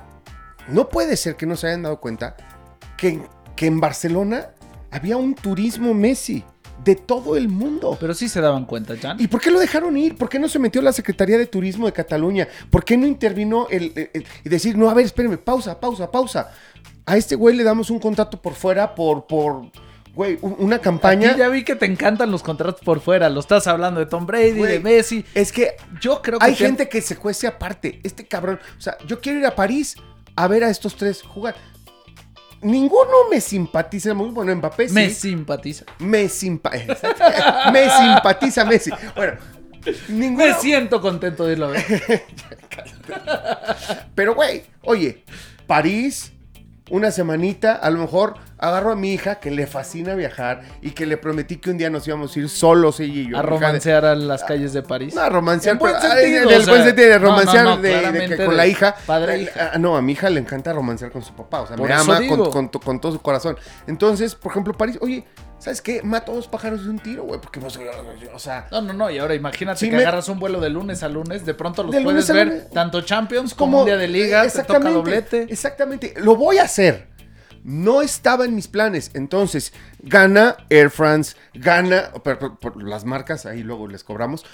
[0.68, 2.36] no puede ser que no se hayan dado cuenta
[2.96, 3.20] que,
[3.56, 4.50] que en Barcelona
[4.96, 6.42] había un turismo Messi
[6.84, 7.96] de todo el mundo.
[8.00, 9.16] Pero sí se daban cuenta, Jan.
[9.20, 10.16] ¿Y por qué lo dejaron ir?
[10.16, 12.46] ¿Por qué no se metió la Secretaría de Turismo de Cataluña?
[12.70, 16.50] ¿Por qué no intervino el, el- decir, no, a ver, espérenme, pausa, pausa, pausa?
[17.06, 19.70] A este güey le damos un contrato por fuera por, por
[20.14, 21.30] güey, un- una campaña.
[21.30, 23.28] Aquí ya vi que te encantan los contratos por fuera.
[23.30, 25.24] Lo estás hablando de Tom Brady, Güey, de Messi.
[25.34, 28.00] Es que Yo creo que hay te- gente que se cuece aparte.
[28.02, 29.96] Este cabrón, o sea, yo quiero ir a París
[30.36, 31.54] a ver a estos tres jugar.
[32.62, 34.94] Ninguno me simpatiza muy bueno, Mbappé sí.
[34.94, 35.84] me simpatiza.
[35.98, 36.72] Me, simpa-
[37.72, 38.90] me simpatiza Messi.
[39.14, 39.34] Bueno,
[40.08, 40.46] ninguno.
[40.46, 41.84] Me siento contento de irlo a ver.
[44.14, 45.24] Pero, güey, oye,
[45.66, 46.32] París,
[46.90, 51.04] una semanita, a lo mejor agarro a mi hija que le fascina viajar y que
[51.06, 53.36] le prometí que un día nos íbamos a ir solos ella y yo.
[53.38, 55.14] A de- romancear a las calles de París.
[55.14, 57.20] No, a romancear, En buen pero, sentido, en el o sea, buen sentido de no,
[57.20, 58.96] no, romancear no, de- de, que claramente con la hija.
[59.06, 59.70] padre e Eh, hija.
[59.74, 61.94] ah, no, a mi hija le encanta romancear con su papá, o sea, Por me
[61.94, 63.56] ama con, todo su corazón.
[63.86, 65.24] Entonces, por ejemplo, París, oye,
[65.58, 66.02] ¿sabes qué?
[66.02, 67.78] Mato dos pájaros de un tiro, güey, porque, pues,
[68.32, 69.10] o sea, No, no, no.
[69.10, 71.44] Y ahora imagínate que me- agarras un vuelo de lunes a lunes.
[71.44, 72.70] De pronto los De puedes a ver lunes.
[72.70, 74.42] tanto Champions como un día de liga.
[74.42, 75.46] Te toca Exactamente, doblete.
[75.50, 77.08] Exactamente, lo voy a hacer.
[77.68, 79.10] No estaba en mis planes.
[79.14, 84.44] Entonces, gana Air France, gana por, por- por las marcas, ahí luego les cobramos.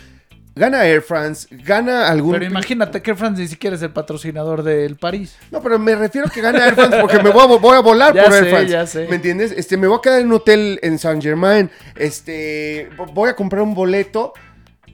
[0.54, 2.32] Gana Air France, gana algún.
[2.32, 5.34] Pero imagínate que France ni siquiera es el patrocinador del París.
[5.50, 8.14] No, pero me refiero que gana Air France porque me voy a, voy a volar
[8.14, 8.70] Ya por Air France.
[8.72, 9.06] ya sé.
[9.08, 9.52] ¿Me entiendes?
[9.56, 11.70] Este, me voy a quedar en un hotel en Saint Germain.
[11.96, 14.32] Este, vo- voy a comprar un boleto.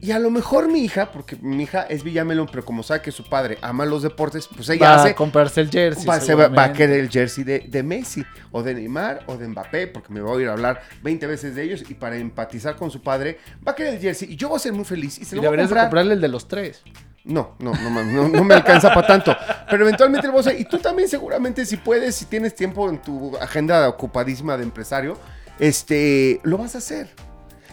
[0.01, 3.11] Y a lo mejor mi hija, porque mi hija es Villamelón, pero como sabe que
[3.11, 5.09] su padre ama los deportes, pues ella Va hace.
[5.09, 6.05] a comprarse el jersey.
[6.05, 9.35] va, se va, va a querer el jersey de, de Messi, o de Neymar, o
[9.37, 11.83] de Mbappé, porque me voy a ir a hablar 20 veces de ellos.
[11.89, 14.31] Y para empatizar con su padre, va a querer el jersey.
[14.31, 15.17] Y yo voy a ser muy feliz.
[15.19, 15.85] Y se Y lo voy a deberías comprar.
[15.87, 16.81] comprarle el de los tres.
[17.25, 19.35] No, no, no, no me alcanza para tanto.
[19.69, 20.59] Pero eventualmente lo voy a hacer.
[20.61, 25.17] Y tú también seguramente si puedes, si tienes tiempo en tu agenda ocupadísima de empresario,
[25.59, 27.09] este, lo vas a hacer.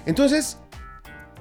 [0.05, 0.59] Entonces,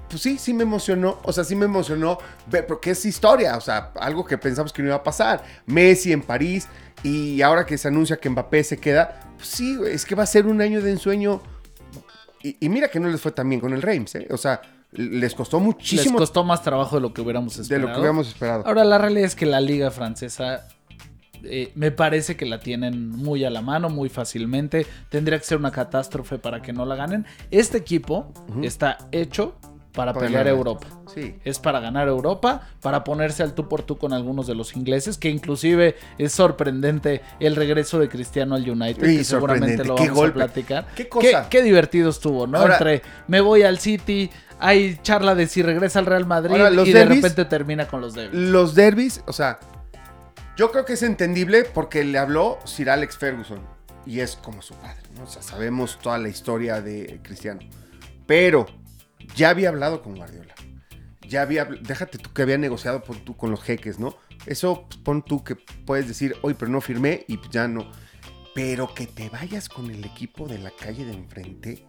[0.09, 1.19] pues sí, sí me emocionó.
[1.23, 3.57] O sea, sí me emocionó ver, porque es historia.
[3.57, 5.43] O sea, algo que pensamos que no iba a pasar.
[5.65, 6.67] Messi en París
[7.03, 10.27] y ahora que se anuncia que Mbappé se queda, pues sí, es que va a
[10.27, 11.41] ser un año de ensueño.
[12.41, 14.27] Y, y mira que no les fue tan bien con el Reims, ¿eh?
[14.31, 17.87] O sea, les costó Les muchísimo costó más trabajo de lo que hubiéramos de esperado.
[17.87, 18.65] lo que hubiéramos esperado.
[18.65, 20.67] Ahora, la realidad es que la liga francesa
[21.43, 24.85] eh, me parece que la tienen muy a la mano, muy fácilmente.
[25.09, 27.25] Tendría que ser una catástrofe para que no la ganen.
[27.51, 28.31] Este equipo
[28.61, 29.55] está hecho
[29.95, 30.47] para, pelear.
[30.47, 30.87] Europa.
[31.13, 31.35] Sí.
[31.43, 35.17] Es para ganar Europa, para ponerse al tú por tú con algunos de los ingleses,
[35.17, 40.13] que inclusive es sorprendente el regreso de Cristiano al United, Sí, que seguramente lo vamos
[40.13, 40.41] golpe.
[40.41, 40.87] a platicar.
[40.95, 41.47] Qué cosa.
[41.49, 42.57] Qué, divertido estuvo, ¿no?
[42.59, 44.29] Ahora- Entre me voy al City,
[44.59, 47.87] hay charla de si regresa al Real Madrid Ahora, los y de derbis- repente termina
[47.87, 48.33] con los Devils.
[48.35, 49.59] Los derbis, o sea,
[50.57, 53.59] yo creo que es entendible porque le habló Sir Alex Ferguson
[54.05, 55.23] y es como su padre, ¿no?
[55.23, 57.59] O sea, sabemos toda la historia de Cristiano.
[58.25, 58.65] Pero
[59.35, 60.53] ya había hablado con Guardiola.
[61.27, 64.15] Ya había, déjate tú que había negociado pon tú con los jeques, ¿no?
[64.45, 67.89] Eso pues, pon tú que puedes decir, oye, pero no firmé y ya no.
[68.53, 71.83] Pero que te vayas con el equipo de la calle de enfrente,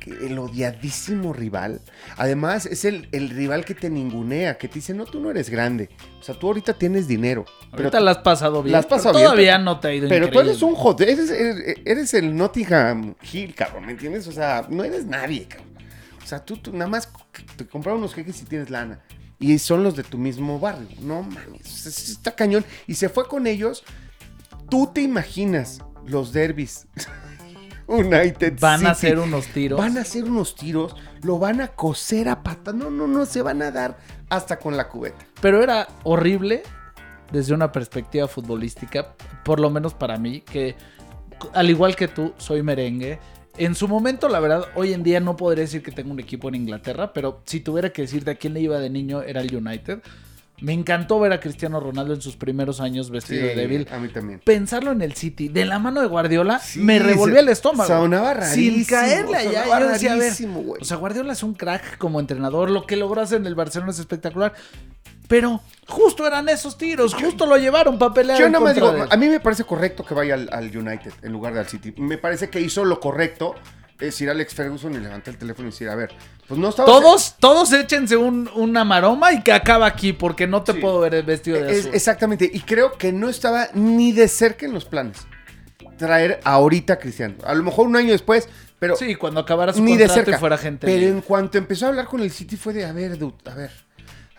[0.00, 1.82] que el odiadísimo rival.
[2.16, 5.50] Además, es el, el rival que te ningunea, que te dice, no, tú no eres
[5.50, 5.90] grande.
[6.18, 7.44] O sea, tú ahorita tienes dinero.
[7.70, 8.72] Pero, Ahorita la has pasado bien.
[8.72, 10.74] la has pasado pero bien, Todavía pero- no te ha ido pero tú eres un
[10.74, 14.26] joder, eres, eres, eres el Nottingham Hill, cabrón, ¿me entiendes?
[14.26, 15.69] O sea, no eres nadie, cabrón.
[16.30, 17.08] O sea, tú, tú nada más
[17.56, 19.00] te compraron unos jeques y tienes lana.
[19.40, 20.86] Y son los de tu mismo barrio.
[21.00, 22.64] No mames, está cañón.
[22.86, 23.82] Y se fue con ellos.
[24.68, 26.86] Tú te imaginas los derbis.
[27.88, 29.08] United Van a City.
[29.08, 29.76] hacer unos tiros.
[29.76, 32.72] Van a hacer unos tiros, lo van a coser a pata.
[32.72, 35.26] No, no, no, se van a dar hasta con la cubeta.
[35.42, 36.62] Pero era horrible
[37.32, 40.76] desde una perspectiva futbolística, por lo menos para mí, que
[41.54, 43.18] al igual que tú, soy merengue.
[43.56, 46.48] En su momento, la verdad, hoy en día no podría decir que tengo un equipo
[46.48, 49.40] en Inglaterra, pero si tuviera que decir de a quién le iba de niño, era
[49.40, 50.00] el United.
[50.62, 53.88] Me encantó ver a Cristiano Ronaldo en sus primeros años vestido de débil.
[53.90, 54.40] a mí también.
[54.44, 57.88] Pensarlo en el City, de la mano de Guardiola, Sí, me revolvía el estómago.
[57.88, 59.80] sonaba Sin rarísimo, caerle allá.
[59.80, 60.32] Yo decía, a ver,
[60.80, 62.70] o sea, Guardiola es un crack como entrenador.
[62.70, 64.52] Lo que logró hacer en el Barcelona es espectacular.
[65.30, 68.38] Pero justo eran esos tiros, justo lo llevaron para pelear.
[68.38, 71.12] Yo más contra digo, de a mí me parece correcto que vaya al, al United
[71.22, 71.94] en lugar del City.
[71.96, 73.54] Me parece que hizo lo correcto.
[74.00, 76.10] Es ir a Alex Ferguson y levantar el teléfono y decir, a ver,
[76.48, 76.86] pues no estaba...
[76.86, 80.78] Todos, todos échense un, una maroma y que acaba aquí, porque no te Sí.
[80.80, 81.94] puedo ver el vestido de Es- azul.
[81.94, 85.18] exactamente, y creo que no estaba ni de cerca en los planes.
[85.98, 87.34] Traer ahorita a Cristiano.
[87.44, 90.36] A lo mejor un año después, pero sí, cuando acabara su ni de contrato cerca.
[90.36, 90.86] y fuera gente.
[90.86, 93.54] Pero en cuanto empezó a hablar con el City fue de, a ver, dude, a
[93.54, 93.70] ver.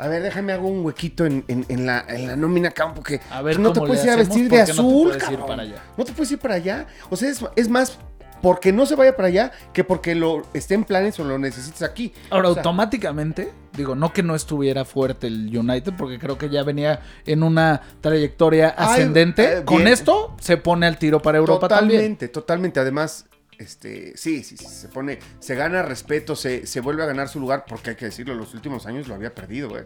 [0.01, 3.21] A ver, déjame hago un huequito en, en- en la, en la nómina campo porque
[3.29, 5.39] A ver no te puedes ir a vestir de porque no te azul, puedes ir
[5.39, 5.75] para allá.
[5.95, 6.87] No te puedes ir para allá.
[7.11, 7.99] O sea, es, es más
[8.41, 11.83] porque no se vaya para allá que porque lo esté en planes o lo necesites
[11.83, 12.11] aquí.
[12.31, 16.49] Ahora, O sea, automáticamente, digo, no que no estuviera fuerte el United, porque creo que
[16.49, 19.59] ya venía en una trayectoria Ay, ascendente.
[19.59, 21.99] eh, Con esto se pone al tiro para Europa también.
[21.99, 22.79] totalmente, totalmente.
[22.79, 23.25] Además,
[23.61, 27.39] este, sí, sí, sí, se pone, se gana respeto, se, se vuelve a ganar su
[27.39, 29.83] lugar, porque hay que decirlo, los últimos años lo había perdido, güey.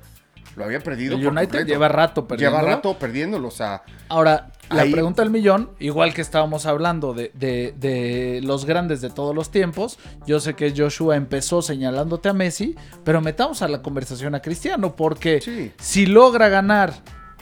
[0.55, 1.15] Lo había perdido.
[1.17, 1.67] El por United completo.
[1.67, 2.57] lleva rato perdiendo.
[2.57, 7.31] Lleva rato perdiéndolo, o sea, Ahora, la pregunta del millón, igual que estábamos hablando de,
[7.33, 12.33] de- de los grandes de todos los tiempos, yo sé que Joshua empezó señalándote a
[12.33, 15.73] Messi, pero metamos a la conversación a Cristiano, porque Sí.
[15.77, 16.93] si logra ganar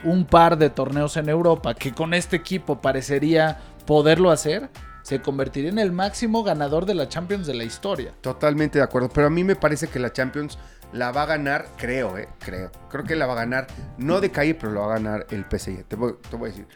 [0.03, 4.69] un par de torneos en Europa, que con este equipo parecería poderlo hacer,
[5.03, 8.13] se convertiría en el máximo ganador de la Champions de la historia.
[8.21, 9.09] Totalmente de acuerdo.
[9.09, 10.57] Pero a mí me parece que la Champions
[10.91, 12.71] la va a ganar, creo, eh, creo.
[12.89, 15.43] Creo que la va a ganar, no de calle, pero la va a ganar el
[15.43, 15.83] PSG.
[15.83, 16.67] Te te voy a decir.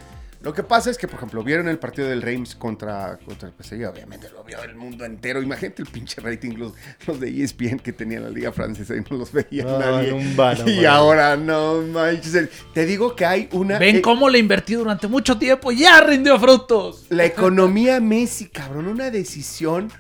[0.42, 3.54] Lo que pasa es que, por ejemplo, vieron el partido del Reims contra, contra el
[3.56, 5.42] PSG, obviamente lo vio el mundo entero.
[5.42, 6.74] Imagínate el pinche rating, los,
[7.08, 10.14] los de ESPN que tenía la Liga Francesa y no los veía No, nadie.
[10.14, 12.50] un bar, y ahora no manches.
[12.74, 13.80] Te digo que hay una.
[13.80, 17.06] Ven eh, cómo le invertí durante mucho tiempo y ya rindió frutos.
[17.10, 19.92] La economía Messi, cabrón, una decisión.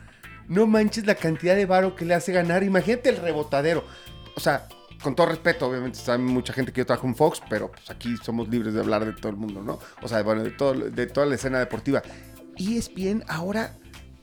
[0.48, 2.64] No manches la cantidad de varo que le hace ganar.
[2.64, 3.84] Imagínate el rebotadero.
[4.36, 4.68] O sea,
[5.02, 8.16] con todo respeto, obviamente, sabe mucha gente que yo trabajo en Fox, pero pues aquí
[8.18, 9.80] somos libres de hablar de todo el mundo, ¿no?
[10.02, 12.02] O sea, bueno, de, todo, de toda la escena deportiva.
[12.56, 13.78] Y es bien ahora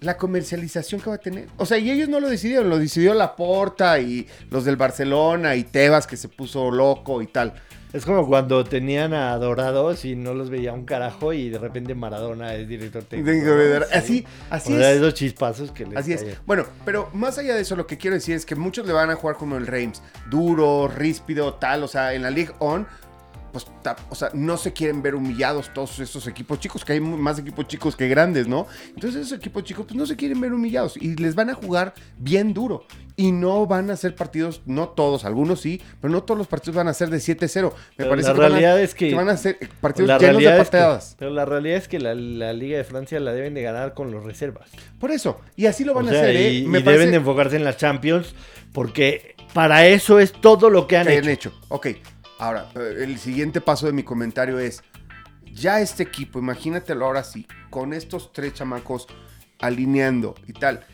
[0.04, 1.48] la comercialización que va a tener.
[1.56, 5.64] O sea, y ellos no lo decidieron, lo decidió Laporta y los del Barcelona y
[5.64, 7.54] Tebas que se puso loco y tal.
[7.92, 11.94] Es como cuando tenían a Dorados y no los veía un carajo y de repente
[11.94, 13.48] Maradona es director técnico.
[13.92, 14.96] Así, así O sea, es.
[14.96, 16.24] esos chispazos que les Así es.
[16.24, 16.34] caen.
[16.44, 19.10] Bueno, pero más allá de eso, lo que quiero decir es que muchos le van
[19.10, 20.02] a jugar como el Reims.
[20.28, 21.84] Duro, ríspido, tal.
[21.84, 22.84] O sea, en la League On,
[23.54, 23.66] pues,
[24.10, 27.66] o sea, no se quieren ver humillados todos estos equipos chicos, que hay más equipos
[27.68, 28.66] chicos que grandes, ¿no?
[28.88, 31.94] Entonces esos equipos chicos, pues no se quieren ver humillados y les van a jugar
[32.18, 32.84] bien duro.
[33.16, 36.74] Y no van a ser partidos, no todos, algunos sí, pero no todos los partidos
[36.74, 37.72] van a ser de 7-0.
[37.96, 40.18] Me parece la que van a- realidad es que- van a ser eh, partidos La
[40.18, 41.16] llenos de realidad es que- patadas.
[41.16, 44.10] pero la realidad es que la, la Liga de Francia la deben de ganar con
[44.10, 44.68] los reservas.
[44.98, 46.52] Por eso, y así lo van O a hacer, ¿eh?
[46.54, 48.34] y, Me y parece- deben de enfocarse en las Champions
[48.72, 51.22] porque para eso es todo lo que han que hecho.
[51.24, 51.52] han hecho.
[51.68, 51.86] Ok,
[52.38, 54.82] ahora, eh, el siguiente paso de mi comentario es,
[55.52, 59.06] ya este equipo, imagínatelo ahora sí, con estos tres chamacos
[59.60, 60.84] alineando y tal,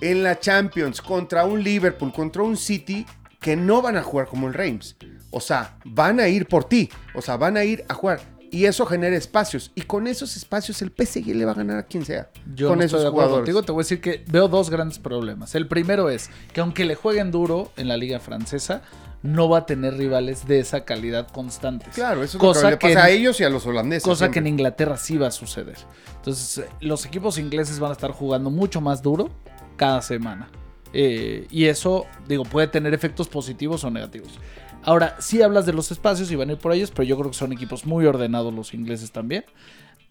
[0.00, 3.06] en la Champions contra un Liverpool, contra un City,
[3.40, 4.96] que no van a jugar como el Reims.
[5.30, 8.20] O sea, van a ir por ti, o sea, van a ir a jugar.
[8.52, 9.70] Y eso genera espacios.
[9.76, 12.30] Y con esos espacios el PSG le va a ganar a quien sea.
[12.54, 13.54] Yo con no esos estoy de acuerdo jugadores.
[13.54, 15.54] contigo, te voy a decir que veo dos grandes problemas.
[15.54, 18.82] El primero es que aunque le jueguen duro en la liga francesa,
[19.22, 21.94] no va a tener rivales de esa calidad constantes.
[21.94, 24.04] Claro, eso es Cosa lo que le que pasa a ellos y a los holandeses.
[24.04, 25.76] Cosa que en Inglaterra sí va a suceder.
[26.16, 29.30] Entonces, eh, los equipos ingleses van a estar jugando mucho más duro
[29.76, 30.48] cada semana.
[30.92, 34.38] Eh, y eso, digo, puede tener efectos positivos o negativos.
[34.82, 37.30] Ahora, sí hablas de los espacios y van a ir por ellos, pero yo creo
[37.30, 39.44] que son equipos muy ordenados los ingleses también.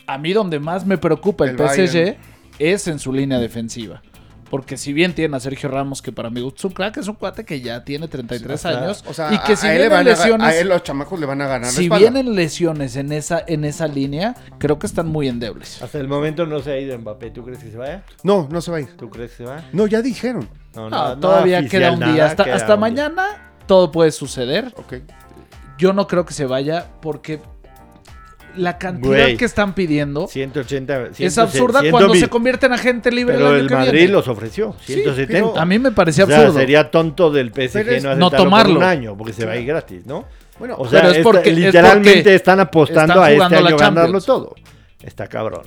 [0.05, 2.17] A mí donde más me preocupa el, El PSG Bayern.
[2.59, 4.01] es en su línea defensiva.
[4.49, 7.15] Porque si bien tienen a Sergio Ramos, que para mí es un crack, es un
[7.15, 9.03] cuate que ya tiene 33 Sí, años.
[9.07, 10.47] O sea, y que a, si a él le vienen a ga- lesiones...
[10.47, 13.87] a él los chamacos le van a ganar Si vienen lesiones en esa, en esa
[13.87, 15.81] línea, creo que están muy endebles.
[15.81, 17.31] Hasta el momento no se ha ido Mbappé.
[17.31, 18.03] ¿Tú crees que se vaya?
[18.23, 18.97] No, no se va a ir.
[18.97, 19.63] ¿Tú crees que se va?
[19.71, 20.49] No, ya dijeron.
[20.75, 22.07] No, No, no, todavía queda un día.
[22.07, 22.75] nada, Hasta, día.
[22.77, 24.73] mañana todo puede suceder.
[24.77, 24.95] Ok.
[25.77, 27.39] Yo no creo que se vaya porque
[28.59, 29.37] la cantidad Güey.
[29.37, 31.07] que están pidiendo 180.
[31.07, 33.73] es 100, absurda 100 cuando se convierte en agente libre Pero el año el que
[33.75, 34.11] Madrid viene.
[34.13, 34.75] los ofreció.
[34.85, 35.33] 170.
[35.33, 36.59] pero- A mí me parecía o sea, absurdo.
[36.59, 38.77] sería tonto del PSG es no, no por tomarlo.
[38.77, 40.25] un año porque se va a ir gratis, ¿no?
[40.59, 44.19] Bueno, O sea, Pero es porque- literalmente porque están apostando están a este año ganarlo
[44.21, 44.53] todo.
[45.01, 45.61] Está cabrón.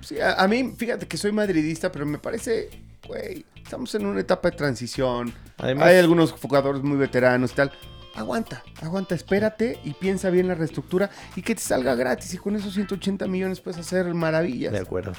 [0.00, 2.70] sí, a, a mí, fíjate que soy madridista, pero me parece,
[3.06, 5.34] güey, estamos en una etapa de transición.
[5.58, 7.72] Además- Hay algunos jugadores muy veteranos y tal.
[8.18, 12.34] Aguanta, aguanta, espérate y piensa bien la reestructura y que te salga gratis.
[12.34, 14.72] Y con esos 180 millones puedes hacer maravillas.
[14.72, 15.12] De acuerdo.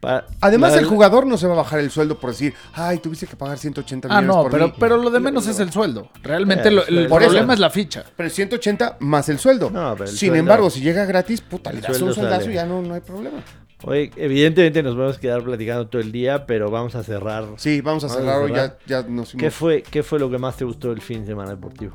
[0.00, 2.98] Pa- Además, la- el jugador no se va a bajar el sueldo por decir, ay,
[2.98, 4.74] tuviste que pagar 180 Ah, millones no, por pero, mí".
[4.78, 6.10] pero lo de menos es el sueldo.
[6.22, 7.14] Realmente Eh, lo- el eso.
[7.16, 8.04] problema es la ficha.
[8.16, 9.70] Pero 180 más el sueldo.
[9.70, 12.14] No, pero el Sin sueldo- embargo, si llega gratis, puta, le el das un sueldo
[12.14, 13.42] soldazo y ya no, no hay problema.
[13.84, 17.44] Oye, evidentemente nos vamos a quedar platicando todo el día, pero vamos a cerrar.
[17.56, 19.32] Sí, vamos a Vamos a cerrar hoy, ya, ya nos.
[19.34, 21.94] ¿Qué fue, ¿Qué fue lo que más te gustó del fin de semana deportivo?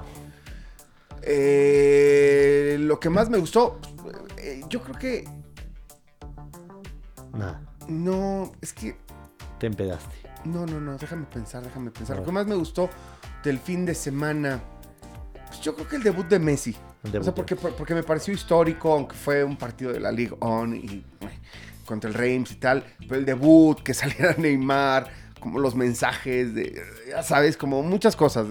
[1.23, 3.79] Eh, lo que más me gustó,
[4.37, 5.23] eh, yo creo que
[7.33, 8.97] Nada, no, es que
[9.59, 10.15] te empedaste.
[10.45, 12.17] no, no, no, déjame pensar, déjame pensar.
[12.17, 12.89] Lo que más me gustó
[13.43, 14.61] del fin de semana,
[15.47, 16.75] pues yo creo que el debut de Messi.
[17.03, 20.75] O sea, porque, porque me pareció histórico, aunque fue un partido de la Ligue On
[20.75, 21.39] y eh,
[21.85, 25.09] contra el Reims y tal, pero el debut, que saliera Neymar,
[25.41, 28.45] como los mensajes, de, ya sabes, como muchas cosas.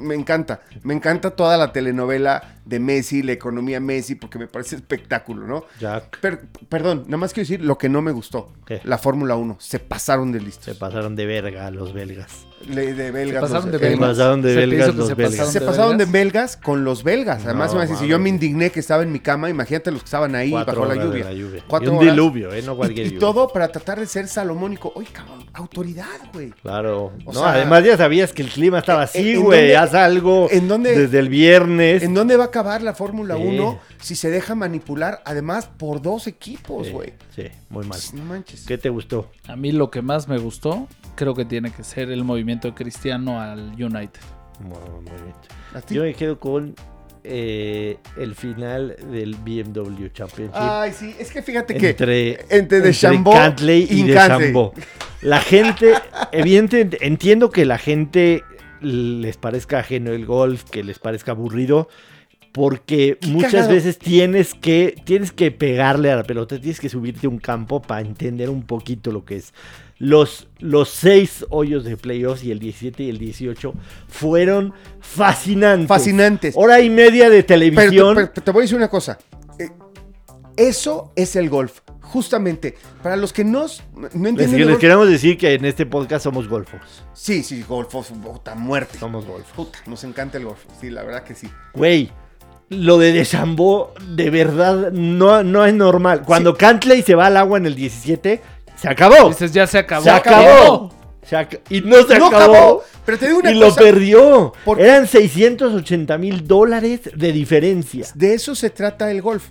[0.00, 4.74] me encanta, me encanta toda la telenovela de Messi, la economía Messi, porque me parece
[4.76, 5.64] espectáculo, ¿no?
[5.78, 8.52] Jack, Per- perdón, nada más quiero decir lo que no me gustó.
[8.66, 8.80] ¿Qué?
[8.84, 10.64] La Fórmula 1, se pasaron de listos.
[10.64, 12.46] se pasaron de verga los belgas.
[12.68, 13.40] Le- de belgas.
[13.42, 14.08] pasaron los- de Se belgas.
[14.10, 15.32] pasaron de Se belgas los se belgas.
[15.32, 16.12] pasaron Se de pasaron de belgas?
[16.12, 17.44] belgas con los belgas.
[17.44, 20.34] Además, No, si yo me indigné que estaba en mi cama, imagínate los que estaban
[20.34, 21.24] ahí Cuatro bajo la de lluvia.
[21.24, 21.64] la lluvia.
[21.66, 22.12] Cuatro y un horas.
[22.14, 22.62] diluvio, ¿eh?
[22.62, 23.20] No cualquier Y, y lluvia.
[23.20, 24.92] todo para tratar de ser salomónico.
[24.94, 26.50] Oye, cabrón, autoridad, güey.
[26.62, 27.12] Claro.
[27.24, 29.74] O no, sea, además ya sabías que el clima estaba así, ¿en güey.
[29.74, 32.02] Haz algo en dónde- desde el viernes.
[32.02, 33.42] ¿En dónde va a acabar la Fórmula Sí.
[33.44, 37.12] 1 si se deja manipular, además, por dos equipos, güey?
[37.34, 37.98] sí, muy mal.
[38.14, 38.64] No manches.
[38.66, 39.30] ¿Qué te gustó?
[39.48, 43.40] A mí lo que más me gustó, creo que tiene que ser el movimiento Cristiano
[43.40, 44.20] al United.
[44.60, 45.34] Muy, muy bien.
[45.74, 45.94] ¿A ti?
[45.94, 46.74] Yo me quedo con
[47.24, 50.54] eh, el final del BMW Championship.
[50.54, 54.14] Ay, sí, es que fíjate que entre, entre DeChambeau Cantley y, de.
[54.14, 54.72] Chambó.
[55.22, 55.94] La gente,
[56.32, 58.42] evidentemente, entiendo que la gente
[58.80, 61.88] les parezca ajeno el golf, que les parezca aburrido,
[62.52, 63.74] porque muchas cagado.
[63.74, 67.82] veces tienes que, tienes que pegarle a la pelota, tienes que subirte a un campo
[67.82, 69.52] para entender un poquito lo que es.
[70.02, 73.74] Los, los seis hoyos de playoffs y el 17 y el 18
[74.08, 75.88] fueron fascinantes.
[75.88, 76.54] Fascinantes.
[76.56, 78.16] Hora y media de televisión.
[78.16, 79.18] te- pero te voy a decir una cosa.
[79.58, 79.68] Eh,
[80.56, 81.80] Eso es el golf.
[82.00, 84.56] Justamente, para los que no, no Les, entienden.
[84.58, 86.80] les golf- queremos decir que en este podcast somos golfos.
[87.12, 88.98] Sí, sí, golf, puta muerte.
[88.98, 89.52] Somos golfos.
[89.54, 90.58] Puta, nos encanta el golf.
[90.80, 91.48] Sí, la verdad que sí.
[91.74, 92.10] Güey,
[92.70, 96.22] lo de Deschambó de verdad no, no es normal.
[96.24, 98.40] Cuando Cantley se va al agua en el 17,
[98.80, 99.28] se acabó.
[99.28, 100.04] Dices, ya se acabó.
[100.04, 100.94] se acabó.
[101.22, 102.54] Se ac- y no se No acabó.
[102.54, 104.52] acabó, pero te digo una y lo perdió.
[104.64, 108.06] Porque- Eran 680 mil dólares de diferencia.
[108.14, 109.48] De eso se trata el golf.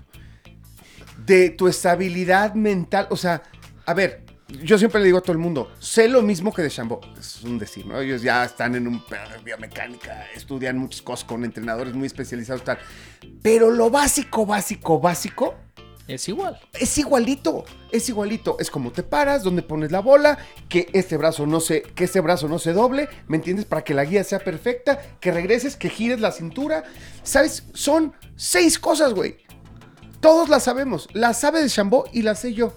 [1.26, 3.08] De tu estabilidad mental.
[3.12, 3.44] O sea,
[3.86, 4.24] a ver,
[4.64, 7.00] yo siempre le digo a todo el mundo, sé lo mismo que de Chambó.
[7.20, 8.00] Es un decir, ¿no?
[8.00, 12.64] Ellos ya están en un pedo de biomecánica, estudian muchas cosas con entrenadores muy especializados
[12.64, 12.80] y tal.
[13.44, 15.54] Pero lo básico, básico, básico
[16.10, 16.60] Es igual.
[16.74, 18.57] es igualito, es igualito.
[18.60, 22.20] Es como te paras, donde pones la bola, que este brazo no se, que este
[22.20, 23.66] brazo no se doble, ¿me entiendes?
[23.66, 26.84] Para que la guía sea perfecta, que regreses, que gires la cintura.
[27.22, 27.64] ¿Sabes?
[27.74, 29.38] Son seis cosas, güey.
[30.20, 31.07] Todos las sabemos.
[31.14, 32.74] Las sabe de Chambó y las sé yo.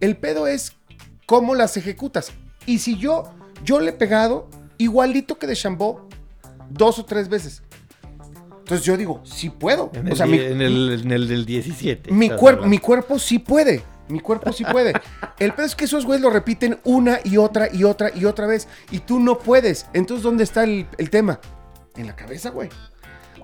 [0.00, 0.72] El pedo es
[1.26, 2.32] cómo las ejecutas.
[2.66, 3.32] Y si yo,
[3.64, 6.08] yo le he pegado igualito que de Chambó
[6.68, 7.62] dos o tres veces.
[8.62, 9.90] Entonces yo digo, sí puedo.
[9.92, 12.10] En el, o sea, mi, en el, en el del 17.
[12.12, 12.68] mi, estás cuer- hablando.
[12.68, 13.82] mi cuerpo sí puede.
[14.08, 14.92] Mi cuerpo sí puede.
[15.38, 18.46] El pedo es que esos güeyes lo repiten una y otra y otra y otra
[18.46, 18.68] vez.
[18.90, 19.86] Y tú no puedes.
[19.94, 21.40] Entonces, ¿dónde está el, el tema?
[21.96, 22.68] En la cabeza, güey.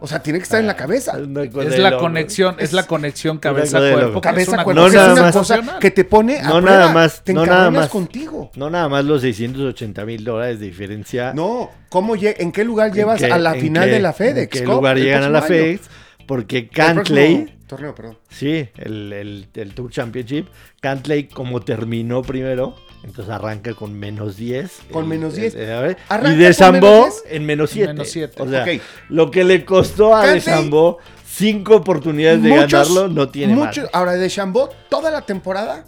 [0.01, 1.17] O sea, tiene que estar en la cabeza.
[1.19, 3.99] Una cosa Es la conexión, es, Es- la conexión cabeza-cuerpo.
[4.01, 4.21] loco.
[4.21, 4.81] que es Cabeza, una cuerpo.
[4.83, 5.33] No es una más.
[5.37, 6.71] cosa que te pone a No prueba.
[6.79, 7.89] nada más, Te no nada más.
[7.89, 8.51] contigo.
[8.57, 11.33] No nada más los 680 mil dólares de diferencia.
[11.35, 14.13] No, ¿cómo lle- ¿en qué lugar ¿En llevas qué- a la final qué- de la
[14.13, 14.57] FedEx?
[14.57, 15.47] ¿En qué lugar llegan a la año?
[15.49, 15.81] FedEx?
[16.27, 18.19] Porque Cantley, Torneo, perdón.
[18.29, 20.47] sí, el, el- el Tour Championship,
[20.81, 24.81] Cantley como terminó primero, entonces arranca con menos 10.
[24.93, 25.55] Con El- menos el- 10.
[25.55, 27.35] el- Arranca y con de Sambó menos 10.
[27.35, 27.93] en menos 7.
[27.93, 28.43] Menos siete.
[28.43, 28.67] O sea,
[29.09, 33.55] lo que le costó a De Cantley- Sambó cinco oportunidades de Muchos- ganarlo no tiene
[33.55, 33.91] muchos- madre.
[33.93, 35.85] Ahora, de Chambó, toda la temporada,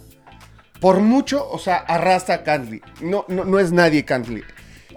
[0.79, 2.81] por mucho, o sea, arrastra a Cantley.
[3.01, 4.43] No, no, no es nadie Cantley.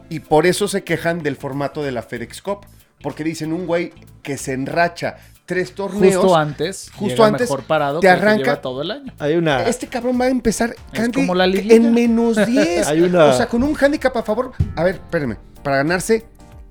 [0.08, 2.66] Y por eso se quejan del formato de la FedEx Cup.
[3.02, 3.92] Porque dicen un güey
[4.22, 6.16] que se enracha tres torneos.
[6.16, 9.12] Justo antes, justo llega antes, mejor parado te el que arranca- lleva todo el año.
[9.18, 9.62] Hay una...
[9.64, 11.74] Este cabrón va a empezar Cantley como la liguilla.
[11.76, 12.86] en menos 10.
[12.86, 14.52] Hay una- O sea, con un handicap a favor.
[14.76, 15.36] A ver, espérenme.
[15.62, 16.24] Para ganarse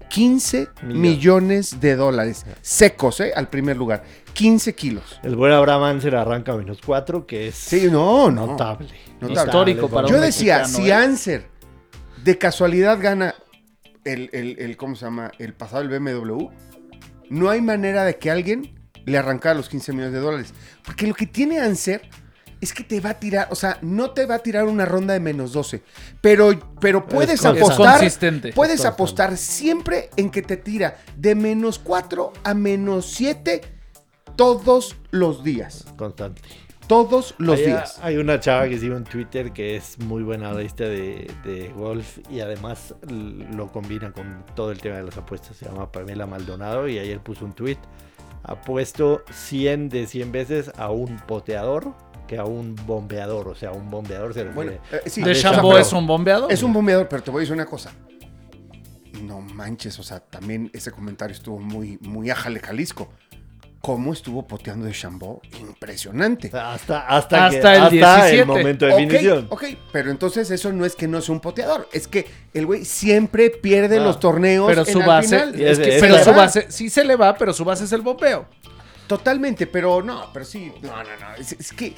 [0.09, 0.97] 15 Millones.
[1.01, 3.31] millones de dólares secos, ¿eh?
[3.35, 4.03] Al primer lugar.
[4.33, 5.19] 15 kilos.
[5.23, 8.47] El buen Abraham Anser arranca menos 4, que es Sí, no, no.
[8.47, 8.89] notable.
[9.21, 9.43] Notable.
[9.43, 10.93] Histórico para Yo un decía, si ¿eh?
[10.93, 11.45] Anser
[12.23, 13.35] de casualidad gana
[14.03, 15.31] el, el, el- ¿cómo se llama?
[15.39, 16.47] El pasado del BMW,
[17.29, 18.73] no hay manera de que alguien
[19.05, 20.53] le arrancara los 15 millones de dólares.
[20.83, 22.01] Porque lo que tiene Anser
[22.61, 25.13] es que te va a tirar, o sea, no te va a tirar una ronda
[25.13, 25.81] de menos 12,
[26.21, 28.53] pero, pero puedes es apostar, consistente.
[28.53, 33.61] puedes Es apostar siempre en que te tira de menos 4 a menos 7
[34.37, 35.85] todos los días.
[35.97, 36.41] constante.
[36.93, 37.99] Todos los días.
[38.03, 42.19] Hay una chava que sigo en Twitter que es muy buena analista de, de golf
[42.29, 45.57] y además lo combina con todo el tema de las apuestas.
[45.57, 47.79] Se llama Pamela Maldonado y ayer puso un tweet.
[48.43, 51.95] Apuesto 100 de 100 veces a un poteador
[52.27, 53.47] que a un bombeador.
[53.47, 54.53] O sea, un bombeador se refiere.
[54.53, 55.75] Bueno, eh, sí, De Chambó.
[55.79, 56.51] es un bombeador.
[56.51, 57.91] Es un bombeador, pero te voy a decir una cosa.
[59.23, 63.09] No manches, o sea, también ese comentario estuvo muy, muy ájale Jalisco.
[63.85, 65.41] ¿Cómo estuvo poteando de Chambó?
[65.59, 66.47] Impresionante.
[66.57, 68.45] hasta, hasta, que- Hasta el hasta 17.
[68.45, 69.47] momento de Ok, definición.
[69.49, 72.85] ok, pero entonces eso no es que no sea un poteador, es que el güey
[72.85, 74.67] siempre pierde Ah, los torneos.
[74.67, 75.55] pero en su la base, final.
[75.61, 77.91] Es- es que- es pero su base sí se le va, pero su base es
[77.91, 78.45] el bombeo.
[79.05, 81.35] Totalmente, pero no, pero sí, no, no, no.
[81.37, 81.93] Es, es que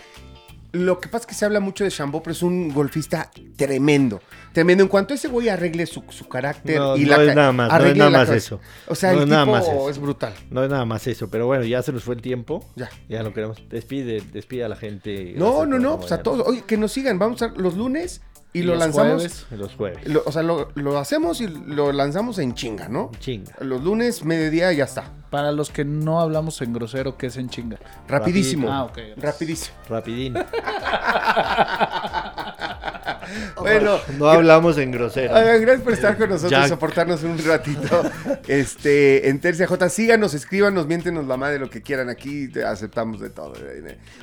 [0.75, 4.21] lo que pasa es que se habla mucho de Chambó, pero es un golfista tremendo.
[4.53, 4.83] Tremendo.
[4.83, 7.69] En cuanto ese güey arregle su, su carácter No, y no la es nada más,
[7.71, 8.59] no es nada más eso.
[8.87, 9.89] O sea, No el es nada tipo más eso.
[9.89, 10.33] es brutal.
[10.49, 12.65] No es nada más eso, pero bueno, ya se nos fue el tiempo.
[12.75, 12.89] Ya.
[13.09, 13.61] Ya no queremos.
[13.69, 15.33] Despide, despide a la gente.
[15.35, 16.47] No, no, no, pues a todos.
[16.47, 17.19] Oye, que nos sigan.
[17.19, 18.21] Vamos a los lunes
[18.55, 19.13] y, Y lo los lanzamos.
[19.15, 19.45] jueves.
[19.51, 20.07] Los jueves.
[20.07, 23.11] lo- o sea, lo, lo hacemos y lo lanzamos en chinga, ¿no?
[23.19, 23.53] Chinga.
[23.59, 25.11] Los lunes, mediodía, ya está.
[25.29, 27.77] Para los que no hablamos en grosero, que es en chinga?
[28.07, 28.71] Rapidísimo.
[28.71, 28.97] Ah, ok.
[29.17, 29.75] Rapidísimo.
[29.89, 30.35] Rapidín.
[33.59, 35.33] Bueno, No hablamos en grosero.
[35.33, 36.69] Gracias por estar con nosotros, Jack.
[36.69, 38.03] soportarnos un ratito.
[38.47, 43.19] Este, en Tercia J, síganos, escríbanos, miéntenos la madre lo que quieran aquí, te- aceptamos
[43.19, 43.53] de todo.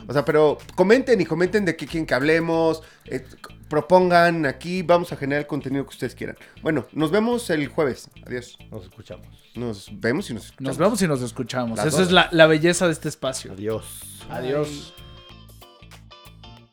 [0.06, 3.24] O sea, pero comenten y comenten de qué quieren que hablemos, eh,
[3.72, 6.36] propongan aquí, vamos a generar el contenido que ustedes quieran.
[6.60, 8.10] Bueno, nos vemos el jueves.
[8.26, 8.58] Adiós.
[8.70, 9.26] Nos escuchamos.
[9.54, 10.68] Nos vemos y nos escuchamos.
[10.68, 11.78] Nos vemos y nos escuchamos.
[11.78, 12.06] Las Esa dos.
[12.08, 13.52] es la, la belleza de este espacio.
[13.52, 13.86] Adiós.
[14.28, 14.92] Adiós.